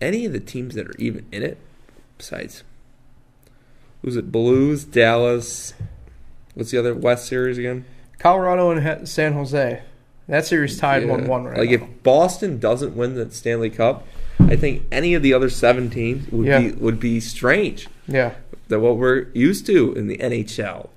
[0.00, 1.58] any of the teams that are even in it.
[2.18, 2.64] Besides,
[4.02, 4.32] who's it?
[4.32, 5.74] Blues, Dallas.
[6.54, 7.84] What's the other West series again?
[8.18, 9.82] Colorado and San Jose.
[10.28, 11.10] That series tied Yeah.
[11.10, 11.74] one one right Like now.
[11.86, 14.06] if Boston doesn't win the Stanley Cup,
[14.40, 16.60] I think any of the other seven teams would Yeah.
[16.60, 17.88] be would be strange.
[18.08, 18.32] yeah.
[18.68, 20.90] than what we're used to in the NHL.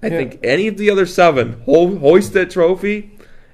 [0.00, 0.16] I Yeah.
[0.18, 3.10] think any of the other seven ho- hoist that trophy,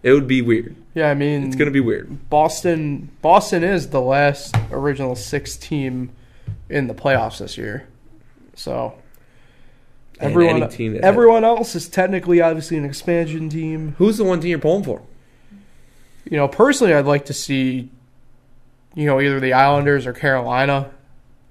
[0.06, 0.76] it would be weird.
[0.94, 2.30] Yeah, I mean It's going to be weird.
[2.30, 6.10] Boston Boston is the last original six team
[6.70, 7.88] in the playoffs this year.
[8.54, 8.94] So
[10.20, 13.96] And everyone any team that everyone else is technically obviously an expansion team.
[13.98, 15.02] Who's the one team you're pulling for?
[16.24, 17.90] You know, personally I'd like to see
[18.94, 20.90] you know, either the Islanders or Carolina.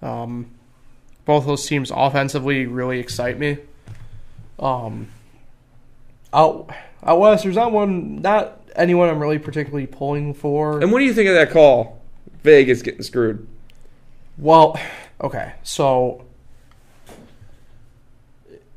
[0.01, 0.49] Um,
[1.25, 3.57] both those teams offensively really excite me.
[4.59, 5.09] Um,
[6.33, 6.69] out
[7.05, 10.81] out west, there's not one, not anyone I'm really particularly pulling for.
[10.81, 12.01] And what do you think of that call?
[12.43, 13.47] Vegas getting screwed.
[14.37, 14.79] Well,
[15.21, 16.25] okay, so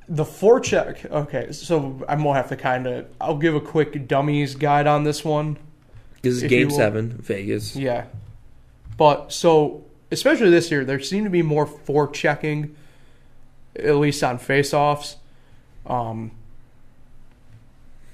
[0.09, 1.11] the forecheck.
[1.11, 3.07] Okay, so I'm gonna have to kind of.
[3.21, 5.59] I'll give a quick dummies guide on this one.
[6.23, 7.77] This is game seven, Vegas.
[7.77, 8.07] Yeah,
[8.97, 12.75] but so especially this year, there seemed to be more forechecking,
[13.77, 15.17] at least on faceoffs.
[15.87, 16.33] Um,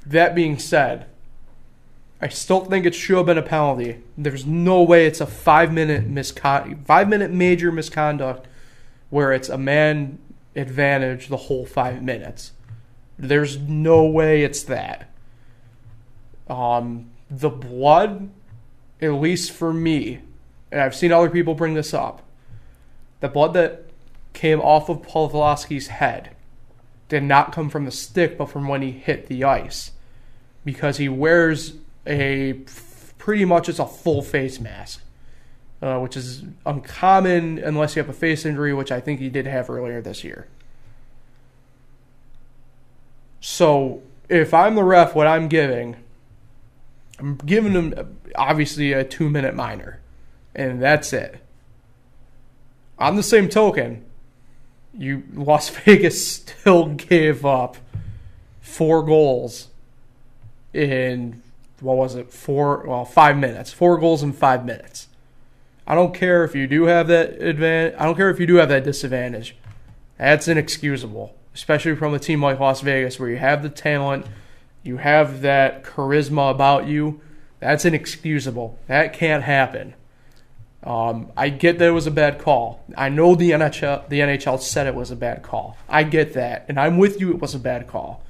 [0.06, 1.06] that being said,
[2.20, 4.02] I still think it should have been a penalty.
[4.16, 8.46] There's no way it's a five minute miscon five minute major misconduct
[9.10, 10.18] where it's a man
[10.56, 12.52] advantage the whole five minutes.
[13.18, 15.10] There's no way it's that.
[16.48, 18.30] Um, the blood,
[19.00, 20.20] at least for me,
[20.70, 22.22] and I've seen other people bring this up,
[23.20, 23.84] the blood that
[24.32, 26.34] came off of Pavelski's head
[27.08, 29.92] did not come from the stick, but from when he hit the ice,
[30.64, 31.74] because he wears
[32.06, 32.54] a
[33.18, 35.02] pretty much it's a full face mask,
[35.82, 39.46] uh, which is uncommon unless you have a face injury, which I think he did
[39.46, 40.46] have earlier this year.
[43.40, 45.96] So if I'm the ref, what I'm giving,
[47.18, 50.00] I'm giving him obviously a two minute minor,
[50.54, 51.40] and that's it.
[52.98, 54.04] On the same token,
[54.96, 57.76] you Las Vegas still gave up
[58.60, 59.68] four goals
[60.74, 61.42] in
[61.80, 65.08] what was it four well five minutes four goals in five minutes
[65.86, 68.56] i don't care if you do have that advantage i don't care if you do
[68.56, 69.56] have that disadvantage
[70.18, 74.26] that's inexcusable especially from a team like las vegas where you have the talent
[74.82, 77.20] you have that charisma about you
[77.60, 79.94] that's inexcusable that can't happen
[80.84, 82.84] um, I get that it was a bad call.
[82.94, 85.78] I know the NHL, the NHL said it was a bad call.
[85.88, 87.30] I get that, and I'm with you.
[87.30, 88.22] It was a bad call.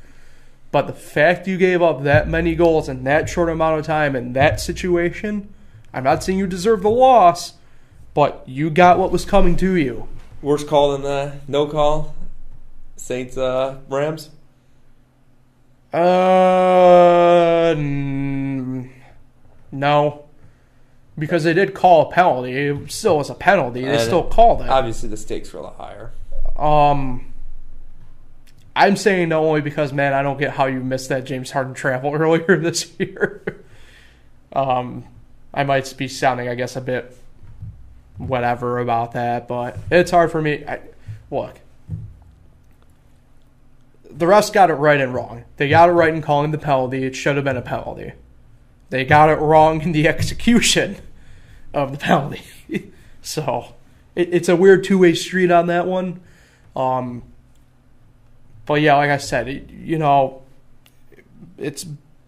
[0.75, 4.16] But the fact you gave up that many goals in that short amount of time
[4.16, 5.55] in that situation,
[5.93, 7.53] I'm not saying you deserve the loss,
[8.12, 10.09] but you got what was coming to you.
[10.43, 12.16] Worst call than the no call.
[12.97, 14.31] Saints uh, Rams.
[15.93, 18.91] Uh, n-
[19.70, 20.25] no,
[21.16, 22.53] because they did call a penalty.
[22.53, 23.83] It still was a penalty.
[23.83, 24.68] They And still called it.
[24.68, 26.11] Obviously, the stakes were a lot higher.
[26.59, 27.33] Um,
[28.77, 31.75] I'm saying no only because man, I don't get how you missed that James Harden
[31.75, 33.64] travel earlier this year.
[34.53, 35.05] um,
[35.53, 37.16] I might be sounding, I guess, a bit
[38.16, 40.64] whatever about that, but it's hard for me.
[40.66, 40.81] I,
[41.31, 41.61] look,
[44.11, 45.45] the refs got it right and wrong.
[45.57, 47.05] They got it right in calling the penalty.
[47.05, 48.12] It should have been a penalty.
[48.91, 50.97] They got it wrong in the execution
[51.72, 52.43] of the penalty.
[53.22, 53.75] so
[54.14, 56.20] it, it's a weird two way street on that one.
[56.77, 57.22] Um,
[58.67, 60.43] but yeah, like I said, it, you know,
[61.59, 61.85] it's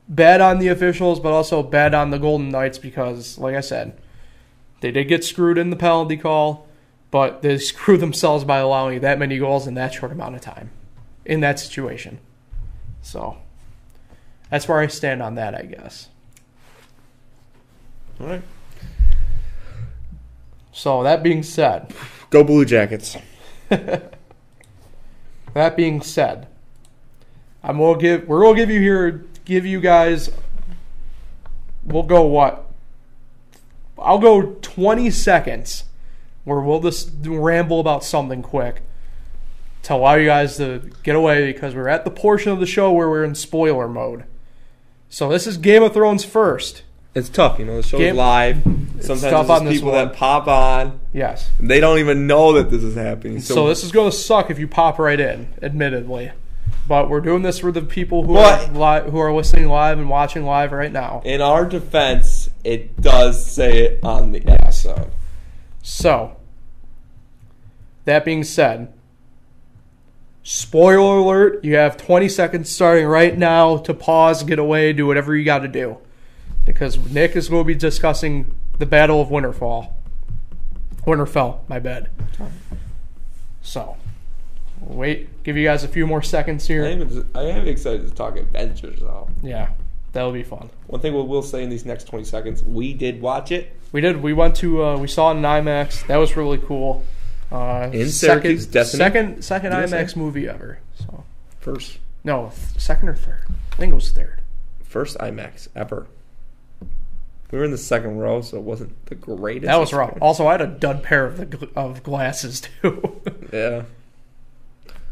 [0.09, 3.99] bad on the officials, but also bad on the Golden Knights because, like I said,
[4.80, 6.66] they did get screwed in the penalty call,
[7.11, 10.70] but they screwed themselves by allowing that many goals in that short amount of time
[11.24, 12.18] in that situation.
[13.03, 13.39] So
[14.51, 16.09] that's where I stand on that, I guess.
[18.20, 18.43] All right.
[20.72, 21.93] So that being said,
[22.30, 23.16] Go Blue Jackets.
[25.57, 26.48] That being said,
[27.62, 30.30] I'm gonna give we're gonna give you here give you guys
[31.82, 32.70] we'll go what?
[33.98, 35.84] I'll go 20 seconds
[36.44, 38.82] where we'll just ramble about something quick
[39.84, 42.92] to allow you guys to get away because we're at the portion of the show
[42.92, 44.24] where we're in spoiler mode.
[45.09, 46.82] So this is Game of Thrones first.
[47.16, 47.78] It's tough, you know.
[47.78, 48.62] The show's Game- live.
[49.00, 51.00] Sometimes tough there's people that pop on.
[51.14, 51.50] Yes.
[51.58, 53.40] They don't even know that this is happening.
[53.40, 56.32] So, So, this is going to suck if you pop right in, admittedly.
[56.86, 60.10] But we're doing this for the people who are li- who are listening live and
[60.10, 61.22] watching live right now.
[61.24, 65.10] in our defense, it does say it on the episode.
[65.82, 66.36] So,
[68.04, 68.92] that being said,
[70.42, 75.34] spoiler alert, you have 20 seconds starting right now to pause, get away, do whatever
[75.34, 75.96] you got to do.
[76.66, 79.92] Because Nick is going to be discussing the Battle of Winterfall.
[81.06, 82.10] Winterfell, my bad.
[83.62, 83.96] So,
[84.80, 86.84] wait, give you guys a few more seconds I here.
[86.84, 89.28] am, I am excited to talk Avengers, though.
[89.42, 89.70] Yeah,
[90.12, 90.70] that'll be fun.
[90.88, 93.72] One thing we will say in these next 20 seconds, we did watch it.
[93.92, 94.22] We did.
[94.22, 94.82] We went to.
[94.84, 96.06] Uh, we saw it in IMAX.
[96.08, 97.04] That was really cool.
[97.50, 98.98] Uh, In second, Destiny?
[98.98, 100.18] second, second Did IMAX say?
[100.20, 100.80] movie ever.
[100.98, 101.22] So
[101.60, 103.42] First, no, second or third.
[103.72, 104.40] I think it was third.
[104.82, 106.08] first IMAX ever.
[107.57, 109.64] We were in the second row, so it wasn't the greatest.
[109.68, 110.18] That was rough.
[110.20, 113.18] Also, I had a dud pair of the of glasses too.
[113.50, 113.84] Yeah.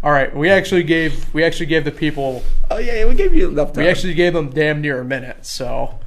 [0.02, 3.48] All right, we actually gave we actually gave the people Oh yeah, we gave you
[3.48, 3.84] enough time.
[3.84, 5.46] we actually gave them damn near a minute.
[5.46, 5.98] So,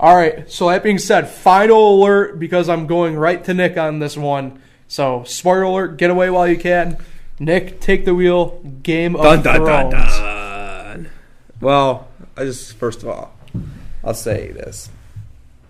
[0.00, 0.50] all right.
[0.50, 4.62] So that being said, final alert because I'm going right to Nick on this one.
[4.86, 6.96] So spoiler alert, get away while you can.
[7.38, 8.58] Nick, take the wheel.
[8.82, 10.16] Game of dun dun dun Thrones.
[10.16, 11.10] dun.
[11.60, 12.08] Well,
[12.38, 13.36] I just first of all,
[14.02, 14.88] I'll say this: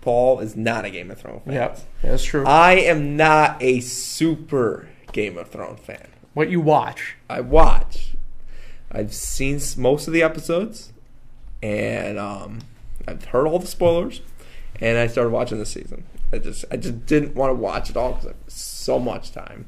[0.01, 1.53] Paul is not a Game of Thrones fan.
[1.53, 2.45] Yep, that's true.
[2.45, 6.07] I am not a super Game of Thrones fan.
[6.33, 7.15] what you watch?
[7.29, 8.15] I watch.
[8.91, 10.93] I've seen most of the episodes,
[11.61, 12.59] and um,
[13.07, 14.21] I've heard all the spoilers,
[14.79, 16.05] and I started watching this season.
[16.31, 19.31] I just, I just didn't want to watch it all because I have so much
[19.31, 19.65] time.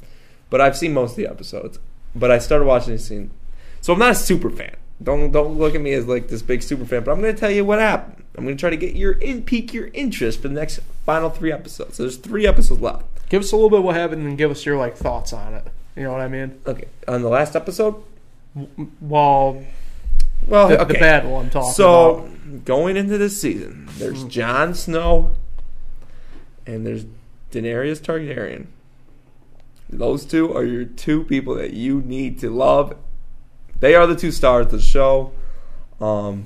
[0.50, 1.80] But I've seen most of the episodes.
[2.16, 3.32] But I started watching this scene,
[3.80, 4.76] so I'm not a super fan.
[5.02, 7.04] Don't don't look at me as like this big super fan.
[7.04, 8.21] But I'm going to tell you what happened.
[8.36, 11.30] I'm going to try to get your in pique your interest for the next final
[11.30, 11.98] three episodes.
[11.98, 13.06] So there's three episodes left.
[13.30, 15.66] Give us a little bit what happened and give us your like thoughts on it.
[15.96, 16.60] You know what I mean?
[16.66, 17.96] Okay, on the last episode,
[19.02, 19.64] Well,
[20.48, 20.94] well, the, okay.
[20.94, 22.30] the bad one talking So about.
[22.30, 25.36] So going into this season, there's Jon Snow
[26.66, 27.06] and there's
[27.52, 28.68] Daenerys Targaryen.
[29.90, 32.96] Those two are your two people that you need to love.
[33.82, 35.34] They are the two stars of the show.
[36.00, 36.46] Um,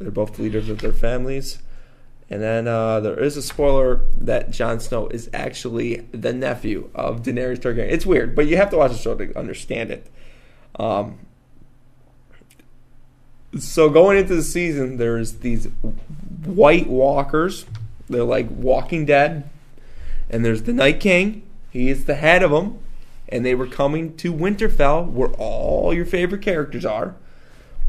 [0.00, 1.58] they're both leaders of their families.
[2.30, 7.22] And then uh, there is a spoiler that Jon Snow is actually the nephew of
[7.22, 7.90] Daenerys Targaryen.
[7.90, 10.10] It's weird, but you have to watch the show to understand it.
[10.78, 11.18] Um,
[13.58, 15.66] so going into the season, there's these
[16.44, 17.66] White Walkers.
[18.08, 19.50] They're like Walking Dead,
[20.30, 21.42] and there's the Night King.
[21.70, 22.78] He is the head of them,
[23.28, 27.16] and they were coming to Winterfell, where all your favorite characters are.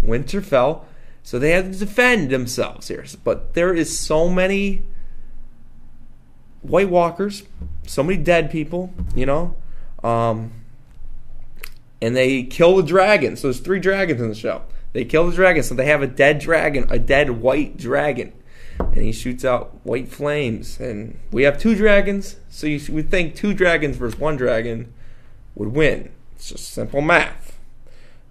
[0.03, 0.84] Winterfell,
[1.24, 3.05] so they have to defend themselves here.
[3.24, 4.84] But there is so many
[6.61, 7.43] White Walkers,
[7.86, 9.55] so many dead people, you know.
[10.03, 10.51] Um,
[12.01, 13.36] and they kill the dragon.
[13.36, 14.63] So there's three dragons in the show.
[14.93, 18.34] They kill the dragon, so they have a dead dragon, a dead white dragon,
[18.78, 20.80] and he shoots out white flames.
[20.80, 24.93] And we have two dragons, so you would think two dragons versus one dragon
[25.55, 26.11] would win.
[26.36, 27.57] It's just simple math.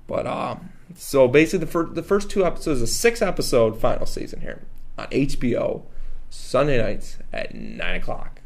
[0.07, 0.71] But um,
[1.03, 4.61] so basically, the first the first two episodes, a six episode final season here
[4.99, 5.85] on HBO,
[6.29, 8.43] Sunday nights at nine o'clock.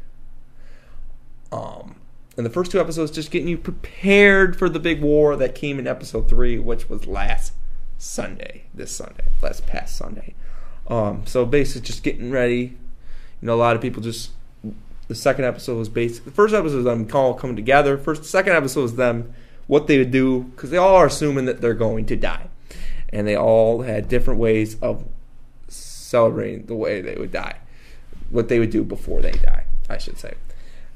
[1.51, 1.97] Um,
[2.37, 5.79] and the first two episodes just getting you prepared for the big war that came
[5.79, 7.51] in episode three, which was last
[7.97, 10.33] Sunday, this Sunday, last past Sunday.
[10.87, 12.77] Um, so basically, just getting ready.
[13.41, 14.31] You know, a lot of people just.
[15.09, 17.97] The second episode was basically the first episode was them all coming together.
[17.97, 19.33] First, second episode was them
[19.67, 22.47] what they would do because they all are assuming that they're going to die,
[23.09, 25.05] and they all had different ways of
[25.67, 27.57] celebrating the way they would die,
[28.29, 30.35] what they would do before they die, I should say.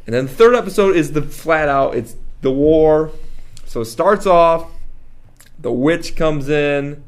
[0.05, 3.11] And then the third episode is the flat out, it's the war.
[3.65, 4.72] So it starts off,
[5.59, 7.03] the witch comes in,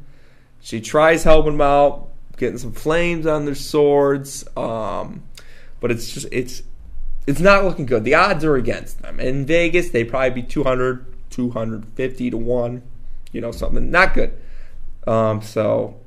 [0.60, 4.44] she tries helping them out, getting some flames on their swords.
[4.56, 5.24] Um,
[5.80, 6.62] but it's just it's
[7.26, 8.04] it's not looking good.
[8.04, 9.20] The odds are against them.
[9.20, 12.82] In Vegas, they probably be 200, 250 to 1,
[13.32, 14.38] you know, something not good.
[15.06, 15.98] Um, so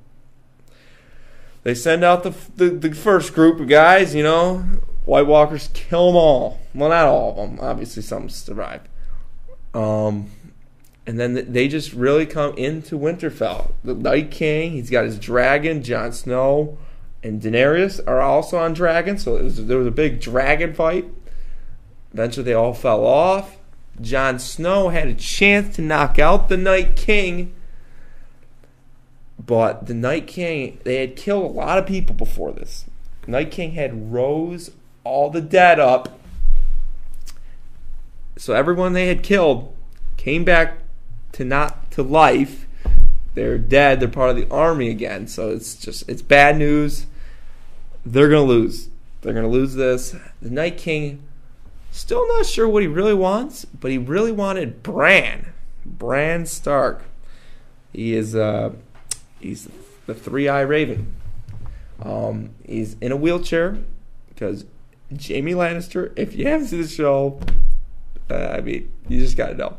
[1.63, 4.63] they send out the, the the first group of guys, you know,
[5.05, 6.59] White Walkers kill them all.
[6.73, 7.59] Well, not all of them.
[7.59, 8.82] Obviously, some survive.
[9.73, 10.32] Um,
[11.05, 13.73] and then they just really come into Winterfell.
[13.84, 15.84] The Night King, he's got his dragon.
[15.84, 16.78] Jon Snow
[17.21, 19.17] and Daenerys are also on dragon.
[19.17, 21.05] So was, there was a big dragon fight.
[22.13, 23.57] Eventually, they all fell off.
[24.01, 27.53] Jon Snow had a chance to knock out the Night King,
[29.43, 32.85] but the Night King they had killed a lot of people before this.
[33.27, 34.71] Night King had rose
[35.03, 36.19] all the dead up,
[38.37, 39.73] so everyone they had killed
[40.17, 40.79] came back
[41.31, 42.67] to not to life.
[43.33, 43.99] They're dead.
[43.99, 45.27] They're part of the army again.
[45.27, 47.05] So it's just it's bad news.
[48.05, 48.89] They're gonna lose.
[49.21, 50.15] They're gonna lose this.
[50.41, 51.23] The Night King
[51.95, 55.53] Still not sure what he really wants, but he really wanted Bran.
[55.85, 57.05] Bran Stark.
[57.93, 58.73] He is uh
[59.39, 59.69] he's
[60.05, 61.15] the three eye raven.
[62.03, 63.77] Um he's in a wheelchair
[64.27, 64.65] because
[65.09, 67.39] Jaime Lannister, if you haven't seen the show,
[68.29, 69.77] uh, I mean, you just gotta know.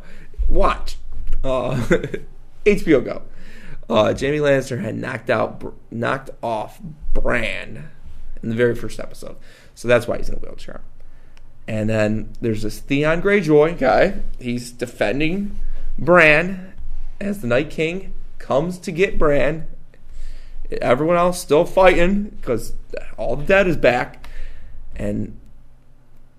[0.48, 0.96] Watch.
[1.44, 1.86] Uh
[2.64, 3.22] HBO Go.
[3.90, 6.80] Uh, Jaime Lannister had knocked out, knocked off
[7.12, 7.90] Bran
[8.42, 9.36] in the very first episode,
[9.74, 10.80] so that's why he's in a wheelchair.
[11.68, 14.20] And then there's this Theon Greyjoy guy.
[14.38, 15.58] He's defending
[15.98, 16.74] Bran
[17.20, 19.66] as the Night King comes to get Bran.
[20.80, 22.72] Everyone else still fighting because
[23.16, 24.28] all the dead is back.
[24.94, 25.36] And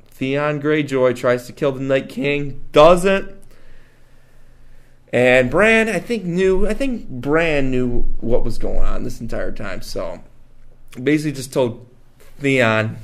[0.09, 3.35] Theon Greyjoy tries to kill the Night King, doesn't.
[5.13, 6.67] And Bran, I think knew.
[6.67, 9.81] I think Bran knew what was going on this entire time.
[9.81, 10.21] So
[11.01, 11.87] basically, just told
[12.39, 12.97] Theon,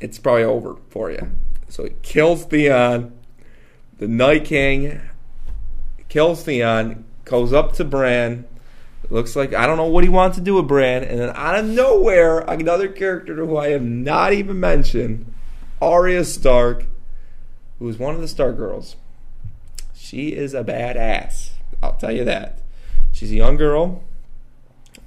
[0.00, 1.30] it's probably over for you.
[1.68, 3.12] So he kills Theon.
[3.98, 5.00] The Night King
[6.14, 8.46] kills Theon, goes up to Bran.
[9.10, 11.58] Looks like I don't know what he wants to do with Bran, and then out
[11.58, 15.32] of nowhere, another character who I have not even mentioned,
[15.82, 16.86] Arya Stark,
[17.78, 18.96] who is one of the Stark girls.
[19.92, 21.50] She is a badass.
[21.82, 22.60] I'll tell you that.
[23.12, 24.04] She's a young girl.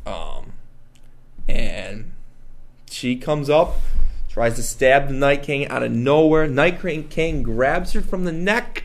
[0.05, 0.53] Um,
[1.47, 2.11] and
[2.89, 3.77] she comes up
[4.37, 6.47] tries to stab the Night King out of nowhere.
[6.47, 6.79] Night
[7.09, 8.83] King grabs her from the neck,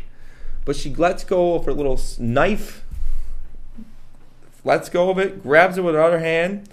[0.65, 2.83] but she lets go of her little knife,
[4.65, 6.71] lets go of it, grabs it with her other hand,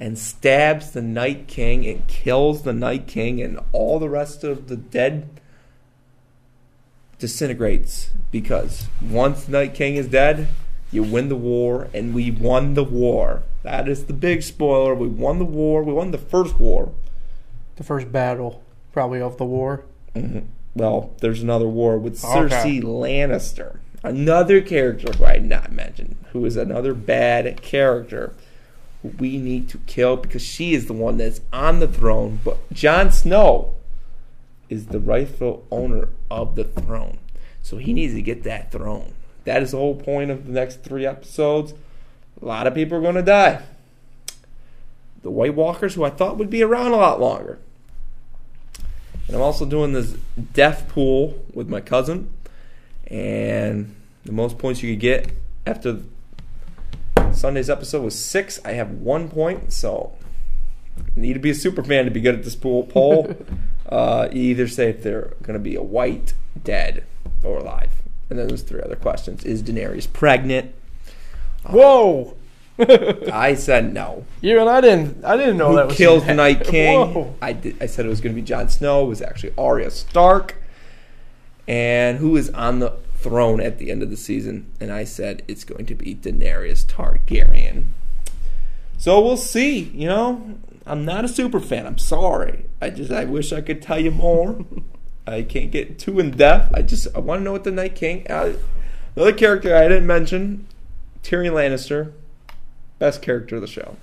[0.00, 4.68] and stabs the Night King and kills the Night King, and all the rest of
[4.68, 5.28] the dead
[7.18, 10.48] disintegrates because once Night King is dead,
[10.90, 13.42] you win the war, and we won the war.
[13.62, 14.94] That is the big spoiler.
[14.94, 15.82] We won the war.
[15.82, 16.92] We won the first war
[17.82, 18.62] the first battle,
[18.92, 19.84] probably of the war.
[20.14, 20.46] Mm-hmm.
[20.74, 22.80] Well, there's another war with Cersei okay.
[22.80, 28.34] Lannister, another character who I did not mentioned, who is another bad character
[29.18, 32.38] we need to kill because she is the one that's on the throne.
[32.44, 33.74] But Jon Snow
[34.68, 37.18] is the rightful owner of the throne,
[37.62, 39.12] so he needs to get that throne.
[39.44, 41.74] That is the whole point of the next three episodes.
[42.40, 43.62] A lot of people are going to die.
[45.22, 47.58] The White Walkers, who I thought would be around a lot longer.
[49.26, 50.16] And I'm also doing this
[50.52, 52.30] death pool with my cousin.
[53.06, 53.94] And
[54.24, 55.32] the most points you could get
[55.66, 56.00] after
[57.32, 58.60] Sunday's episode was six.
[58.64, 60.12] I have one point, so
[61.14, 63.34] you need to be a super fan to be good at this pool poll.
[63.88, 67.04] uh, you either say if they're going to be a white, dead,
[67.42, 67.90] or alive.
[68.30, 69.44] And then there's three other questions.
[69.44, 70.74] Is Daenerys pregnant?
[71.68, 72.36] Whoa!
[72.78, 74.24] I said no.
[74.40, 75.24] You and I didn't.
[75.24, 77.36] I didn't know Who that was kills the Night King?
[77.42, 79.04] I did, I said it was going to be Jon Snow.
[79.04, 80.56] It was actually Arya Stark.
[81.68, 84.72] And who is on the throne at the end of the season?
[84.80, 87.88] And I said it's going to be Daenerys Targaryen.
[88.96, 89.78] So we'll see.
[89.80, 91.86] You know, I'm not a super fan.
[91.86, 92.66] I'm sorry.
[92.80, 94.64] I just I wish I could tell you more.
[95.26, 96.74] I can't get too in depth.
[96.74, 98.26] I just I want to know what the Night King.
[98.30, 98.54] Uh,
[99.14, 100.66] another character I didn't mention,
[101.22, 102.12] Tyrion Lannister
[103.02, 103.96] best character of the show.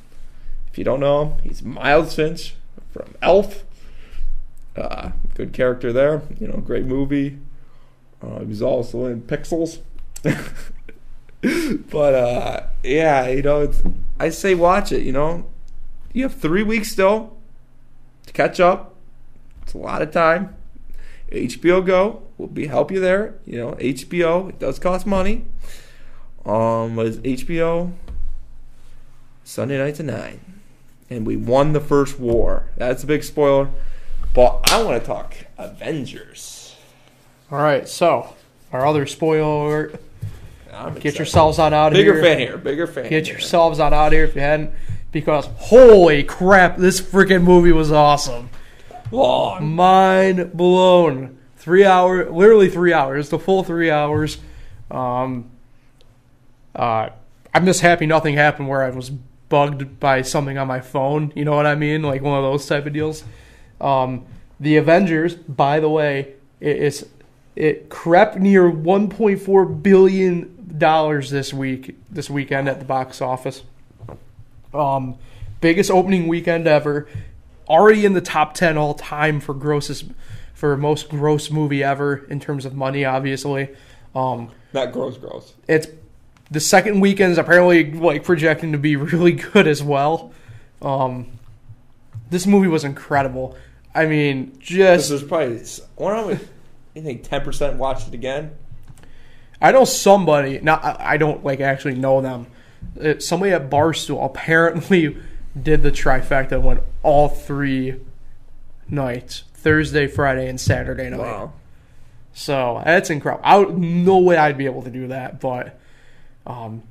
[0.70, 2.56] If you don't know him, he's Miles Finch
[2.92, 3.64] from Elf.
[4.76, 6.22] Uh, good character there.
[6.38, 7.40] You know, great movie.
[8.22, 9.80] Uh, also in Pixels.
[11.90, 13.82] but uh, yeah, you know, it's,
[14.20, 15.04] I say watch it.
[15.04, 15.46] You know,
[16.12, 17.38] you have three weeks still
[18.26, 18.96] to catch up.
[19.62, 20.58] It's a lot of time.
[21.32, 23.36] HBO Go will be help you there.
[23.46, 25.46] You know, HBO it does cost money.
[26.46, 27.94] Um, was HBO
[29.50, 30.40] Sunday night to nine,
[31.10, 32.68] and we won the first war.
[32.78, 33.68] That's a big spoiler.
[34.32, 36.76] But I want to talk Avengers.
[37.50, 38.36] All right, so
[38.72, 40.00] our other spoiler.
[41.00, 42.22] Get yourselves on out of Bigger here.
[42.22, 42.58] Bigger fan here.
[42.60, 43.10] Bigger fan.
[43.10, 43.34] Get here.
[43.34, 44.72] yourselves on out of here if you hadn't,
[45.12, 48.52] because holy crap, this freaking movie was awesome.
[49.12, 49.68] Long.
[49.76, 51.40] Mind blown.
[51.58, 54.38] Three hour, literally three hours, the full three hours.
[54.92, 55.50] Um,
[56.76, 57.10] uh,
[57.52, 59.12] I'm just happy nothing happened where I was
[59.50, 61.34] bugged by something on my phone.
[61.36, 62.02] You know what I mean?
[62.04, 63.24] Like one of those type of deals.
[63.82, 64.26] Um,
[64.60, 67.04] the Avengers, by the way, It,
[67.56, 73.64] it crept near 1.4 billion dollars this week this weekend at the box office.
[74.74, 75.16] Um,
[75.62, 77.08] biggest opening weekend ever.
[77.68, 80.06] Already in the top 10 all time for grossest
[80.54, 83.06] for most gross movie ever in terms of money.
[83.06, 83.70] Obviously,
[84.14, 85.54] um, Not gross, gross.
[85.68, 85.88] it's
[86.52, 90.34] the second weekend is apparently like projecting to be really good as well.
[90.82, 91.40] Um,
[92.30, 93.58] this movie was incredible.
[93.94, 95.64] I mean, just was probably.
[95.96, 96.40] Wonder how.
[96.96, 98.56] You think ten percent watched it again?
[99.62, 100.60] I know somebody.
[100.60, 102.48] Not I I don't like actually know them.
[103.00, 105.18] Uh, Somebody at Barstool apparently
[105.62, 108.00] did the trifecta when all three
[108.88, 111.20] nights Thursday, Friday, and Saturday night.
[111.20, 111.54] Wow.
[112.34, 113.44] So that's incredible.
[113.46, 115.80] I would, no way I'd be able to do that, but
[116.46, 116.84] um,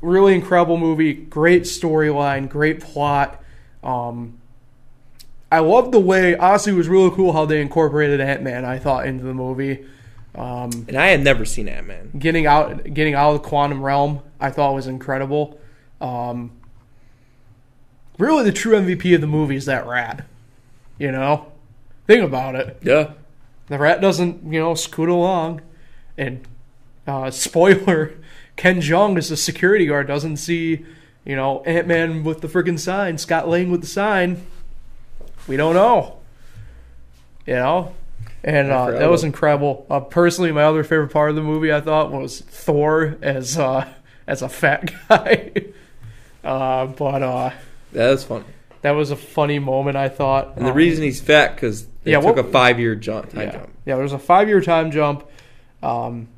[0.00, 1.12] really incredible movie.
[1.14, 3.42] Great storyline, great plot.
[3.82, 4.38] Um,
[5.50, 6.36] I love the way.
[6.36, 8.64] Honestly, it was really cool how they incorporated Ant Man.
[8.64, 9.86] I thought into the movie.
[10.34, 12.10] Um, And I had never seen Ant Man.
[12.18, 15.58] getting out, getting out of the quantum realm, I thought was incredible.
[16.00, 16.50] Um,
[18.18, 20.26] really, the true MVP of the movie is that rat.
[20.98, 21.52] You know,
[22.06, 22.78] think about it.
[22.82, 23.12] Yeah.
[23.68, 25.60] The rat doesn't, you know, scoot along.
[26.18, 26.46] And
[27.06, 28.14] uh, spoiler,
[28.56, 30.84] Ken Jeong as the security guard doesn't see,
[31.24, 34.46] you know, Ant Man with the freaking sign, Scott Lang with the sign.
[35.46, 36.18] We don't know.
[37.46, 37.94] You know?
[38.42, 39.86] And uh, that was incredible.
[39.90, 43.88] Uh, personally, my other favorite part of the movie I thought was Thor as uh,
[44.26, 45.52] as a fat guy.
[46.44, 47.50] uh, but uh,
[47.92, 48.44] That was funny.
[48.82, 49.96] that was a funny moment.
[49.96, 50.56] I thought.
[50.56, 53.30] And the Um, reason he's fat because they Yeah, took what- a five year jump.
[53.30, 53.52] Time yeah.
[53.52, 53.68] jump.
[53.84, 55.24] Yeah, there's a five year time jump.
[55.82, 56.28] Um,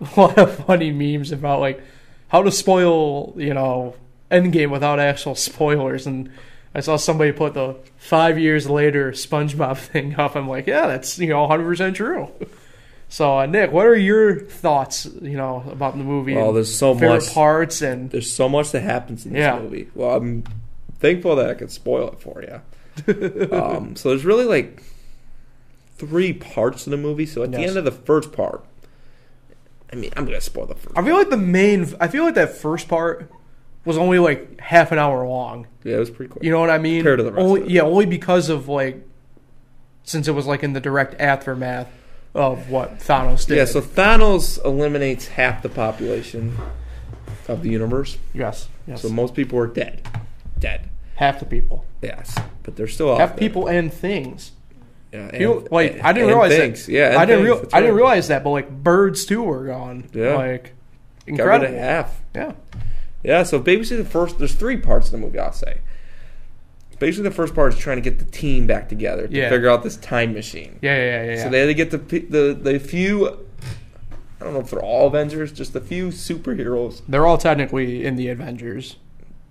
[0.00, 1.80] a lot of funny memes about like
[2.28, 3.94] how to spoil, you know,
[4.30, 6.06] Endgame without actual spoilers.
[6.06, 6.30] And
[6.74, 10.36] I saw somebody put the five years later SpongeBob thing up.
[10.36, 12.30] I'm like, yeah, that's you know 100 percent true.
[13.10, 16.34] So uh, Nick, what are your thoughts, you know, about the movie?
[16.34, 17.32] Well, there's so much.
[17.32, 19.58] parts and There's so much that happens in this Yeah.
[19.58, 19.88] movie.
[19.94, 20.44] Well, I'm
[20.98, 23.48] thankful that I could spoil it for you.
[23.50, 24.82] um, so there's really like
[25.96, 27.24] three parts of the movie.
[27.24, 28.62] So at the end of the first part,
[29.92, 30.96] I mean, I'm gonna spoil the first.
[30.98, 31.86] I feel like the main.
[32.00, 33.30] I feel like that first part
[33.84, 35.66] was only like half an hour long.
[35.84, 36.44] Yeah, it was pretty quick.
[36.44, 37.00] You know what I mean?
[37.00, 37.72] Compared to the rest only.
[37.72, 39.02] Yeah, only because of like,
[40.04, 41.88] since it was like in the direct aftermath
[42.34, 43.56] of what Thanos did.
[43.56, 46.56] Yeah, so Thanos eliminates half the population
[47.48, 48.18] of the universe.
[48.34, 50.06] yes, yes, So most people are dead.
[50.58, 50.90] Dead.
[51.14, 54.52] half the people, Yes, but they're still out half people and things.
[55.12, 56.86] Yeah, and, People, like I didn't and realize things.
[56.86, 56.92] that.
[56.92, 57.38] Yeah, and I didn't.
[57.44, 57.96] things, Real, that's I didn't right.
[58.02, 60.08] realize that, but like birds too were gone.
[60.12, 60.34] Yeah.
[60.36, 60.62] like
[61.26, 61.78] Got incredible.
[61.78, 62.20] half.
[62.34, 62.52] Yeah,
[63.22, 65.78] Yeah, so basically the first there's three parts of the movie I'll say.
[66.98, 69.48] Basically the first part is trying to get the team back together to Yeah.
[69.48, 70.78] figure out this time machine.
[70.82, 71.30] yeah, yeah, yeah.
[71.36, 71.42] yeah.
[71.44, 73.28] So they had to get the the the few
[74.40, 77.02] I don't know if they're all Avengers, just a few superheroes.
[77.08, 78.96] They're all technically in the Avengers.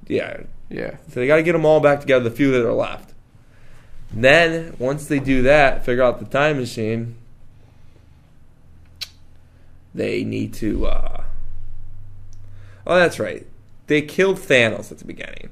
[0.07, 0.43] Yeah.
[0.69, 3.13] Yeah, So they got to get them all back together, the few that are left.
[4.13, 7.15] Then once they do that, figure out the time machine,
[9.93, 11.23] they need to uh
[12.85, 13.45] Oh, that's right.
[13.87, 15.49] They killed Thanos at the beginning.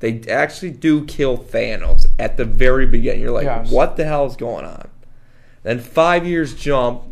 [0.00, 3.22] They actually do kill Thanos at the very beginning.
[3.22, 3.70] You're like, Yes.
[3.70, 4.88] what the hell is going on?
[5.62, 7.02] Then five years jump.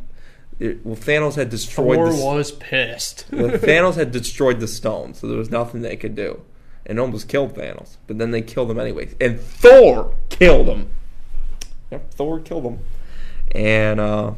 [0.58, 3.26] It, well, Thanos had destroyed Thor the was pissed.
[3.30, 6.42] well, Thanos had destroyed the stone, so there was nothing they could do,
[6.88, 7.98] and almost killed Thanos.
[8.06, 9.14] But then they killed him anyways.
[9.20, 10.90] and Thor killed him.
[11.90, 12.78] Yep, Thor killed him,
[13.52, 14.32] and uh,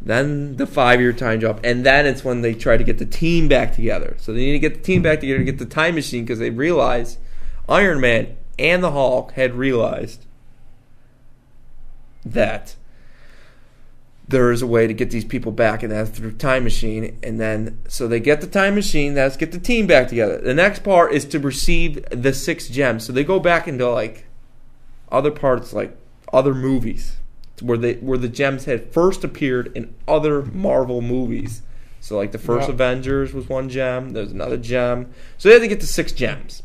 [0.00, 3.48] then the five-year time jump, and then it's when they try to get the team
[3.48, 4.16] back together.
[4.18, 6.40] So they need to get the team back together to get the time machine because
[6.40, 7.18] they realize
[7.68, 10.26] Iron Man and the Hulk had realized
[12.24, 12.76] that
[14.32, 17.18] there is a way to get these people back, and that's through time machine.
[17.22, 19.14] And then, so they get the time machine.
[19.14, 20.38] That's get the team back together.
[20.38, 23.04] The next part is to receive the six gems.
[23.04, 24.24] So they go back into like
[25.12, 25.96] other parts, like
[26.32, 27.18] other movies,
[27.60, 31.62] where they where the gems had first appeared in other Marvel movies.
[32.00, 32.74] So like the first Yeah.
[32.74, 34.10] Avengers was one gem.
[34.10, 35.12] There's another gem.
[35.38, 36.62] So they had to get the six gems.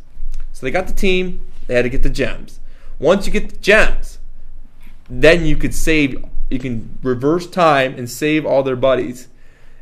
[0.53, 1.41] So they got the team.
[1.67, 2.59] They had to get the gems.
[2.97, 4.17] Once you get the gems,
[5.09, 9.27] then you could save you can reverse time and save all their buddies.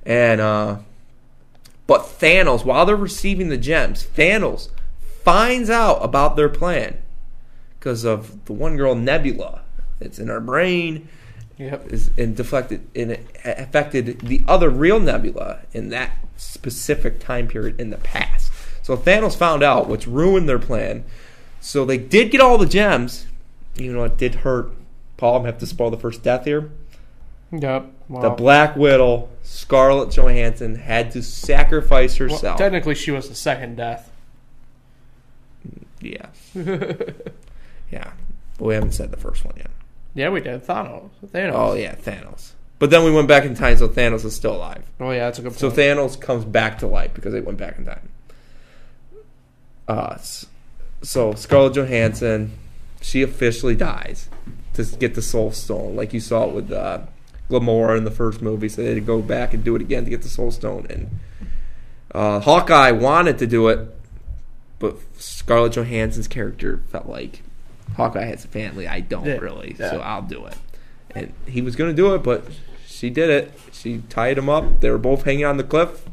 [0.05, 0.77] And uh
[1.87, 4.69] but Thanos while they're receiving the gems Thanos
[5.23, 6.97] finds out about their plan
[7.79, 9.61] because of the one girl Nebula.
[9.99, 11.07] It's in her brain.
[11.57, 11.93] Yep.
[11.93, 17.79] is and deflected and it affected the other real Nebula in that specific time period
[17.79, 18.51] in the past.
[18.83, 21.05] So Thanos found out which ruined their plan.
[21.61, 23.25] So they did get all the gems
[23.77, 24.71] even though it did hurt
[25.17, 26.71] Paul, I'm gonna have to spoil the first death here.
[27.51, 27.91] Yep.
[28.09, 32.57] The Black Widow, Scarlett Johansson, had to sacrifice well, herself.
[32.57, 34.11] technically, she was the second death.
[36.01, 36.27] yeah,
[37.91, 38.11] yeah.
[38.57, 39.71] But we haven't said the first one yet.
[40.13, 40.65] Yeah, we did.
[40.65, 41.09] Thanos.
[41.25, 41.53] Thanos.
[41.53, 42.51] Oh yeah, Thanos.
[42.77, 44.83] But then we went back in time, so Thanos is still alive.
[44.99, 45.71] Oh, yeah, that's a good So.
[45.71, 48.09] Thanos comes back to life because they went back in time.
[49.87, 50.17] Uh,
[51.01, 52.51] so Scarlett Johansson,
[53.01, 54.29] she officially dies
[54.75, 57.01] to get the Soul Stone, like you saw it with uh,
[57.49, 58.69] Gamora in the first movie.
[58.69, 60.87] So they had to go back and do it again to get the Soul Stone.
[60.89, 61.09] And
[62.13, 63.89] uh, Hawkeye wanted to do it,
[64.79, 67.41] but Scarlett Johansson's character felt like
[67.95, 68.87] Hawkeye has a family.
[68.87, 69.37] I don't Yeah.
[69.37, 69.91] really, Yeah.
[69.91, 70.55] so I'll do it.
[71.13, 72.43] And he was going to do it, but
[72.85, 73.51] she did it.
[73.71, 74.81] She tied him up.
[74.81, 76.03] They were both hanging on the cliff.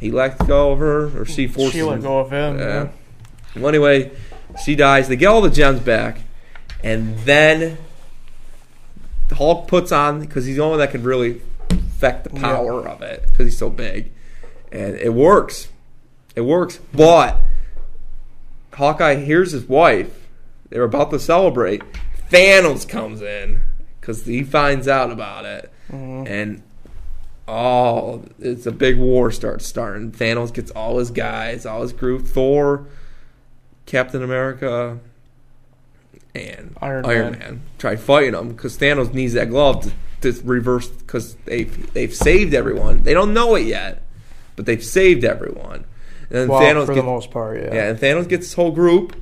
[0.00, 2.02] He let go of her, or she forced she let him.
[2.02, 2.58] go of him.
[2.58, 2.64] Yeah.
[2.66, 2.88] yeah.
[3.56, 4.12] Well, anyway,
[4.64, 5.08] she dies.
[5.08, 6.18] They get all the gems back,
[6.82, 7.76] and then the
[9.34, 12.40] Hulk puts on because he's the only one that can really affect the Yeah.
[12.42, 14.10] power of it because he's so big,
[14.72, 15.68] and it works.
[16.34, 17.40] It works, but
[18.74, 20.26] Hawkeye hears his wife.
[20.70, 21.82] They're about to celebrate.
[22.30, 23.60] Thanos comes in
[24.00, 26.28] because he finds out about it, Mhm.
[26.28, 26.62] and
[27.46, 30.10] oh, it's a big war starts starting.
[30.10, 32.26] Thanos gets all his guys, all his group.
[32.26, 32.86] Thor,
[33.86, 34.98] Captain America,
[36.34, 37.38] and Iron Iron, Man.
[37.38, 37.62] Man.
[37.78, 42.54] try fighting him because Thanos needs that glove to, to reverse because they've they've saved
[42.54, 43.02] everyone.
[43.02, 44.02] They don't know it yet,
[44.56, 45.84] but they've saved everyone.
[46.30, 47.74] And then Well, Thanos for gets, the most part, yeah.
[47.74, 49.16] yeah, and Thanos gets his whole group.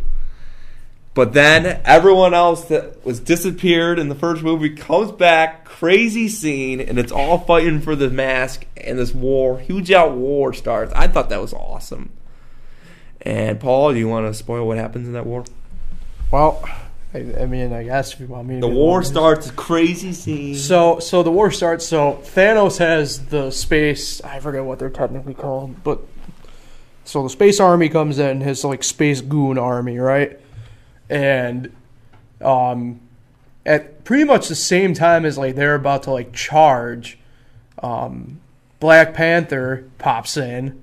[1.15, 6.81] But then everyone else that was disappeared in the first movie comes back, crazy scene,
[6.81, 10.91] and it's all fighting for the mask, and this war, huge out war starts.
[10.95, 12.13] I thought that was awesome.
[13.21, 15.45] And Paul, do you want to spoil what happens in that war?
[16.31, 16.67] Well,
[17.15, 18.61] I, I mean, I guess if you want me to.
[18.63, 20.55] The war starts, crazy scene.
[20.55, 21.87] So, so the war starts.
[21.87, 24.23] So Thanos has the space.
[24.23, 26.01] I forget what they're technically called, but
[27.05, 30.41] so the space army comes in, his like space goon army, right?
[31.11, 31.71] And
[32.41, 33.01] um,
[33.67, 37.19] at pretty much the same time as like they're about to like charge,
[37.83, 38.41] um,
[38.81, 40.83] Black Panther pops in,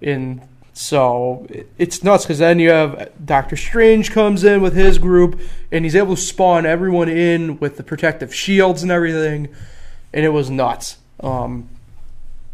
[0.00, 0.40] and
[0.78, 1.44] so
[1.76, 5.40] it's nuts because then you have Doctor Strange comes in with his group,
[5.72, 9.48] and he's able to spawn everyone in with the protective shields and everything,
[10.12, 10.98] and it was nuts.
[11.18, 11.68] Um,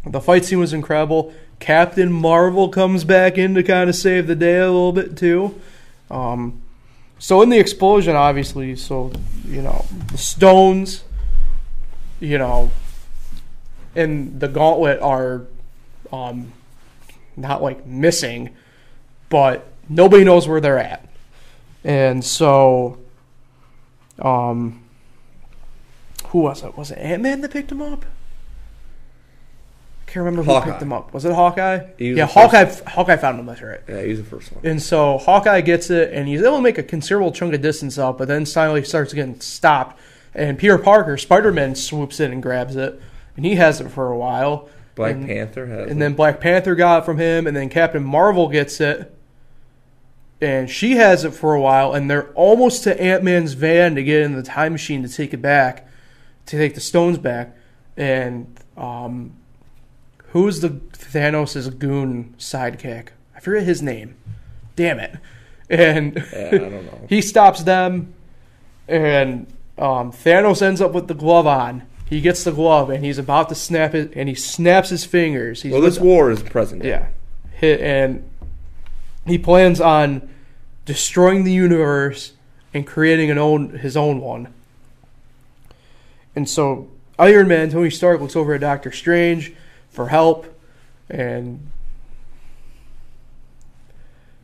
[0.07, 1.35] the fight scene was incredible.
[1.59, 5.61] Captain Marvel comes back in to kind of save the day a little bit too.
[6.09, 6.63] Um,
[7.19, 9.13] so in the explosion, obviously, so
[9.47, 11.03] you know the stones,
[12.19, 12.71] you know,
[13.95, 15.43] and the gauntlet are
[16.11, 16.53] um,
[17.37, 18.55] not like missing,
[19.29, 21.07] but nobody knows where they're at,
[21.83, 22.97] and so,
[24.19, 24.81] um,
[26.27, 26.77] who was it?
[26.77, 28.05] Was it Ant Man that picked him up?
[30.07, 30.71] I can't remember who Hawkeye.
[30.71, 31.13] picked him up.
[31.13, 31.87] Was it Hawkeye?
[31.97, 32.71] Yeah, Hawkeye.
[32.87, 33.45] Hawkeye found him.
[33.47, 33.81] That's right.
[33.87, 34.65] yeah, he was the first one.
[34.65, 37.97] And so Hawkeye gets it, and he's able to make a considerable chunk of distance
[37.97, 39.99] up, but then finally starts getting stopped.
[40.33, 43.01] And Peter Parker, Spider Man, swoops in and grabs it,
[43.35, 44.69] and he has it for a while.
[44.95, 45.91] Black and, Panther has it.
[45.91, 49.13] And then Black Panther got it from him, and then Captain Marvel gets it,
[50.41, 54.03] and she has it for a while, and they're almost to Ant Man's van to
[54.03, 55.87] get in the time machine to take it back,
[56.47, 57.55] to take the stones back.
[57.97, 59.33] And um,
[60.27, 63.09] who's the Thanos' goon sidekick?
[63.35, 64.15] I forget his name.
[64.75, 65.17] Damn it.
[65.69, 67.05] And yeah, I don't know.
[67.09, 68.13] he stops them,
[68.87, 71.83] and um, Thanos ends up with the glove on.
[72.05, 75.63] He gets the glove, and he's about to snap it, and he snaps his fingers.
[75.63, 76.83] He's Well, this war is present.
[76.83, 76.89] day.
[76.89, 77.07] yeah,
[77.53, 78.29] Hit, and
[79.25, 80.29] he plans on
[80.85, 82.33] destroying the universe
[82.75, 84.53] and creating an own his own one.
[86.35, 89.53] And so Iron Man, Tony Stark looks over at Doctor Strange
[89.89, 90.45] for help,
[91.09, 91.71] and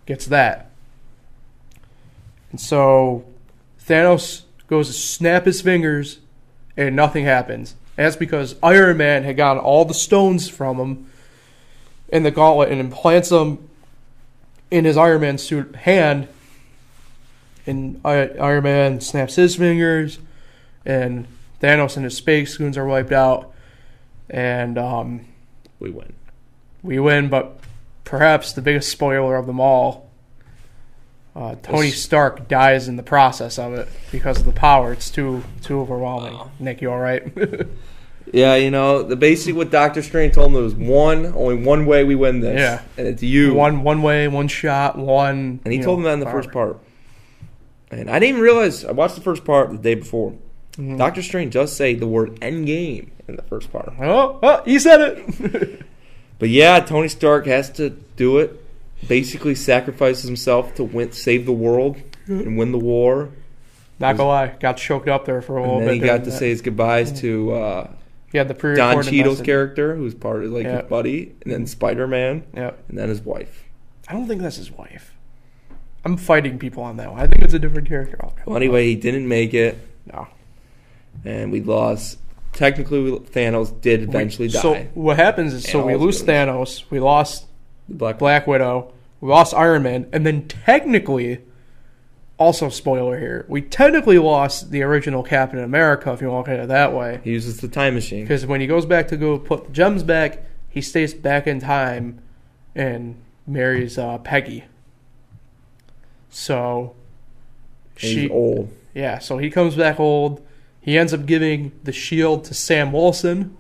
[0.08, 0.72] gets that.
[2.50, 3.24] And so
[3.86, 6.21] Thanos goes to snap his fingers,
[6.88, 7.76] and nothing happens.
[7.98, 11.10] And that's because Iron Man had gotten all the stones from him
[12.10, 13.70] in the gauntlet and implants them
[14.70, 16.28] in his Iron Man suit hand.
[17.66, 20.20] And Iron Man snaps his fingers,
[20.86, 21.28] and
[21.62, 23.54] Thanos and his space goons are wiped out.
[24.30, 25.26] And um,
[25.80, 26.14] we win.
[26.82, 27.60] we win, but
[28.04, 30.11] perhaps the biggest spoiler of them all
[31.36, 31.98] uh, Tony Yes.
[31.98, 34.92] Stark dies in the process of it because of the power.
[34.94, 36.34] It's too too overwhelming.
[36.34, 36.52] Wow.
[36.60, 37.24] Nick, you all right?
[38.34, 42.04] Yeah, you know the basic what Doctor Strange told him was one, only one way
[42.06, 42.58] we win this.
[42.60, 42.82] Yeah.
[42.98, 43.54] and it's you.
[43.54, 45.60] one one way, one shot, one.
[45.66, 46.42] and he told know, him that in the power.
[46.42, 46.80] first part.
[47.90, 50.32] And I didn't even realize I watched the first part the day before.
[50.74, 50.96] Mm-hmm.
[50.98, 53.92] Doctor Strange does say the word "endgame" in the first part.
[54.00, 55.86] Oh, oh, he said it.
[56.40, 58.61] But yeah, Tony Stark has to do it.
[59.08, 61.98] Basically, sacrifices himself to win, save the world
[62.28, 63.30] and win the war.
[64.00, 66.02] Not gonna lie, got choked up there for a little And then bit.
[66.04, 66.38] he got to that.
[66.38, 67.92] say his goodbyes to uh,
[68.32, 69.46] he had the Don pre-recorded Cheadle's message.
[69.46, 70.82] character, who's part of like Yeah.
[70.82, 73.66] his buddy, and then Spider Man, Yeah, and then his wife.
[74.08, 75.14] I don't think that's his wife.
[76.04, 77.20] I'm fighting people on that one.
[77.22, 78.18] I think it's a different character.
[78.46, 79.78] Well, anyway, he didn't make it,
[80.12, 80.28] no.
[81.26, 82.18] and we lost.
[82.54, 84.62] Technically, we- Thanos did eventually We- die.
[84.62, 86.50] So what happens is, so we lose villains.
[86.50, 87.51] Thanos, we lost The
[87.90, 91.40] Black, Black Widow, we lost Iron Man, and then technically,
[92.38, 96.60] also spoiler here, we technically lost the original Captain America if you want to look
[96.60, 97.22] at it that way.
[97.24, 98.24] He uses the time machine.
[98.24, 101.60] Because when he goes back to go put the gems back, he stays back in
[101.60, 102.22] time
[102.74, 103.16] and
[103.46, 104.64] marries uh, Peggy.
[106.30, 106.96] So
[108.02, 108.72] And she, old.
[108.94, 110.46] yeah, so he comes back old.
[110.80, 113.56] He ends up giving the shield to Sam Wilson.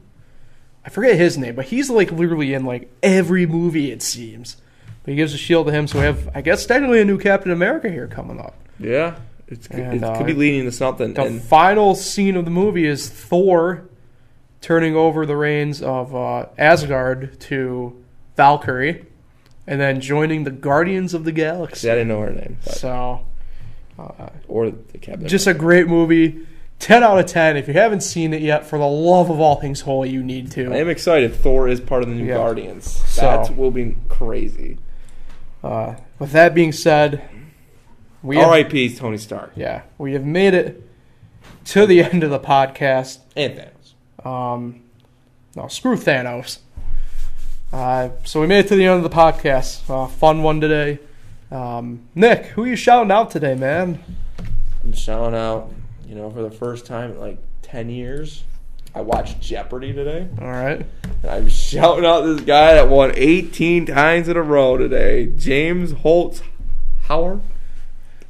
[0.86, 4.57] I forget his name, but he's like literally in like every movie it seems.
[5.03, 7.17] But he gives a shield to him, so we have, I guess, technically a new
[7.17, 8.55] Captain America here coming up.
[8.79, 9.15] Yeah,
[9.47, 11.13] it's, And, it uh, could be leading to something.
[11.15, 13.86] The And final scene of the movie is Thor
[14.61, 18.03] turning over the reins of uh, Asgard to
[18.38, 19.05] Valkyrie,
[19.65, 21.82] and then joining the Guardians of the Galaxy.
[21.82, 23.25] see, I didn't know her name, but, So,
[23.97, 25.27] uh, or the Captain.
[25.27, 26.45] just a great movie.
[26.82, 27.57] 10 out of 10.
[27.57, 30.51] If you haven't seen it yet, for the love of all things holy, you need
[30.51, 30.73] to.
[30.73, 31.34] I am excited.
[31.36, 32.36] Thor is part of the new Yeah.
[32.36, 32.89] Guardians.
[33.07, 34.77] So- that will be crazy.
[35.63, 37.21] Uh, with that being said,
[38.23, 38.95] we R.I.P.
[38.95, 40.88] Tony Stark yeah, we have made it
[41.65, 43.19] to the end of the podcast.
[43.36, 43.53] and
[44.23, 44.25] Thanos.
[44.25, 44.82] Um,
[45.55, 46.59] no, screw Thanos.
[47.71, 49.88] Uh, so we made it to the end of the podcast.
[49.89, 50.99] Uh, fun one today.
[51.51, 54.03] Um, Nick, who are you shouting out today, man?
[54.84, 55.71] I'm shouting out.
[56.12, 58.43] You know, for the first time in like ten years,
[58.93, 60.28] I watched Jeopardy today.
[60.41, 60.86] All right.
[61.24, 65.93] And I'm shouting out this guy that won 18 times in a row today, James
[65.93, 66.41] Holtz
[67.03, 67.39] Howard.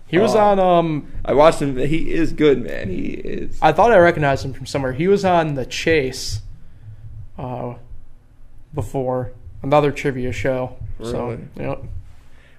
[0.06, 0.60] He was Uh, on.
[0.60, 1.76] Um, I watched him.
[1.76, 2.88] He is good, man.
[2.88, 3.58] He is.
[3.64, 4.94] I thought I recognized him from somewhere.
[4.94, 6.42] He was on the Chase.
[7.36, 7.74] Uh,
[8.76, 9.32] before
[9.64, 10.76] another trivia show.
[11.02, 11.40] So, Really?
[11.56, 11.84] yep.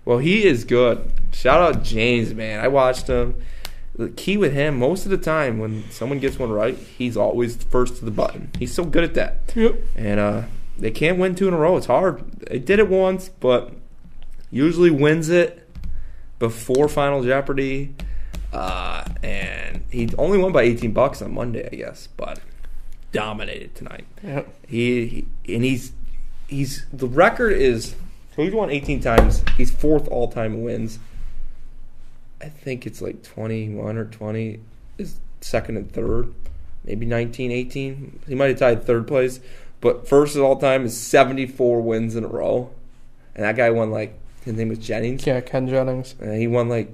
[0.04, 1.12] Well, he is good.
[1.30, 2.58] Shout out James, man.
[2.58, 3.36] I watched him.
[3.94, 7.56] The key with him, most of the time, when someone gets one right, he's always
[7.56, 8.50] first to the button.
[8.58, 9.52] He's so good at that.
[9.54, 9.76] Yep.
[9.96, 10.42] And uh,
[10.78, 11.76] they can't win two in a row.
[11.76, 12.30] It's hard.
[12.48, 13.72] They did it once, but
[14.50, 15.68] usually wins it
[16.38, 17.94] before Final Jeopardy.
[18.52, 22.40] Uh, and he only won by 18 bucks on Monday, I guess, but
[23.12, 24.06] dominated tonight.
[24.22, 24.54] Yep.
[24.66, 25.92] He, he and he's
[26.48, 27.94] he's the record is
[28.34, 29.44] so he's won 18 times.
[29.56, 30.98] He's fourth all time wins.
[32.42, 34.58] I think it's like 21 or 20
[34.98, 36.32] is second and third,
[36.84, 38.20] maybe 19, 18.
[38.26, 39.40] He might have tied third place,
[39.80, 42.70] but first of all time is 74 wins in a row.
[43.34, 45.26] And that guy won like his name was Jennings.
[45.26, 46.14] Yeah, Ken Jennings.
[46.20, 46.90] And he won like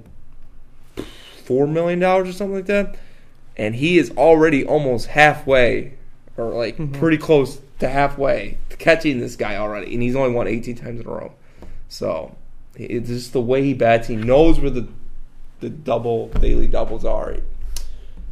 [1.43, 2.95] four million dollars or something like that.
[3.57, 5.93] And he is already almost halfway,
[6.37, 6.93] or like Mhm.
[6.93, 9.93] pretty close to halfway to catching this guy already.
[9.93, 11.31] And he's only won 18 times in a row.
[11.89, 12.35] So
[12.77, 14.07] it's just the way he bats.
[14.07, 14.87] He knows where the
[15.59, 17.37] the double daily doubles are.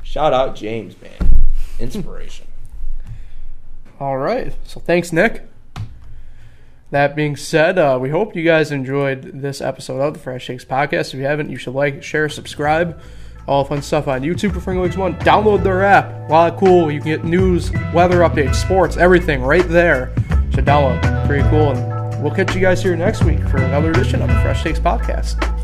[0.03, 1.43] Shout out James, man,
[1.79, 2.47] inspiration.
[3.99, 4.55] All right.
[4.63, 5.47] So thanks, Nick.
[6.89, 10.63] That being said, uh, we hope you guys enjoyed this episode of the Fresh Takes
[10.63, 11.13] Podcast.
[11.13, 13.01] If you haven't, you should like, share, subscribe.
[13.45, 15.15] All fun stuff on YouTube for Finger Lakes One.
[15.19, 16.29] Download their app.
[16.29, 16.91] A lot of cool.
[16.91, 20.13] You can get news, weather updates, sports, everything right there.
[20.53, 21.27] Should download.
[21.27, 21.71] Pretty cool.
[21.71, 24.79] And we'll catch you guys here next week for another edition of the Fresh Takes
[24.79, 25.56] Podcast.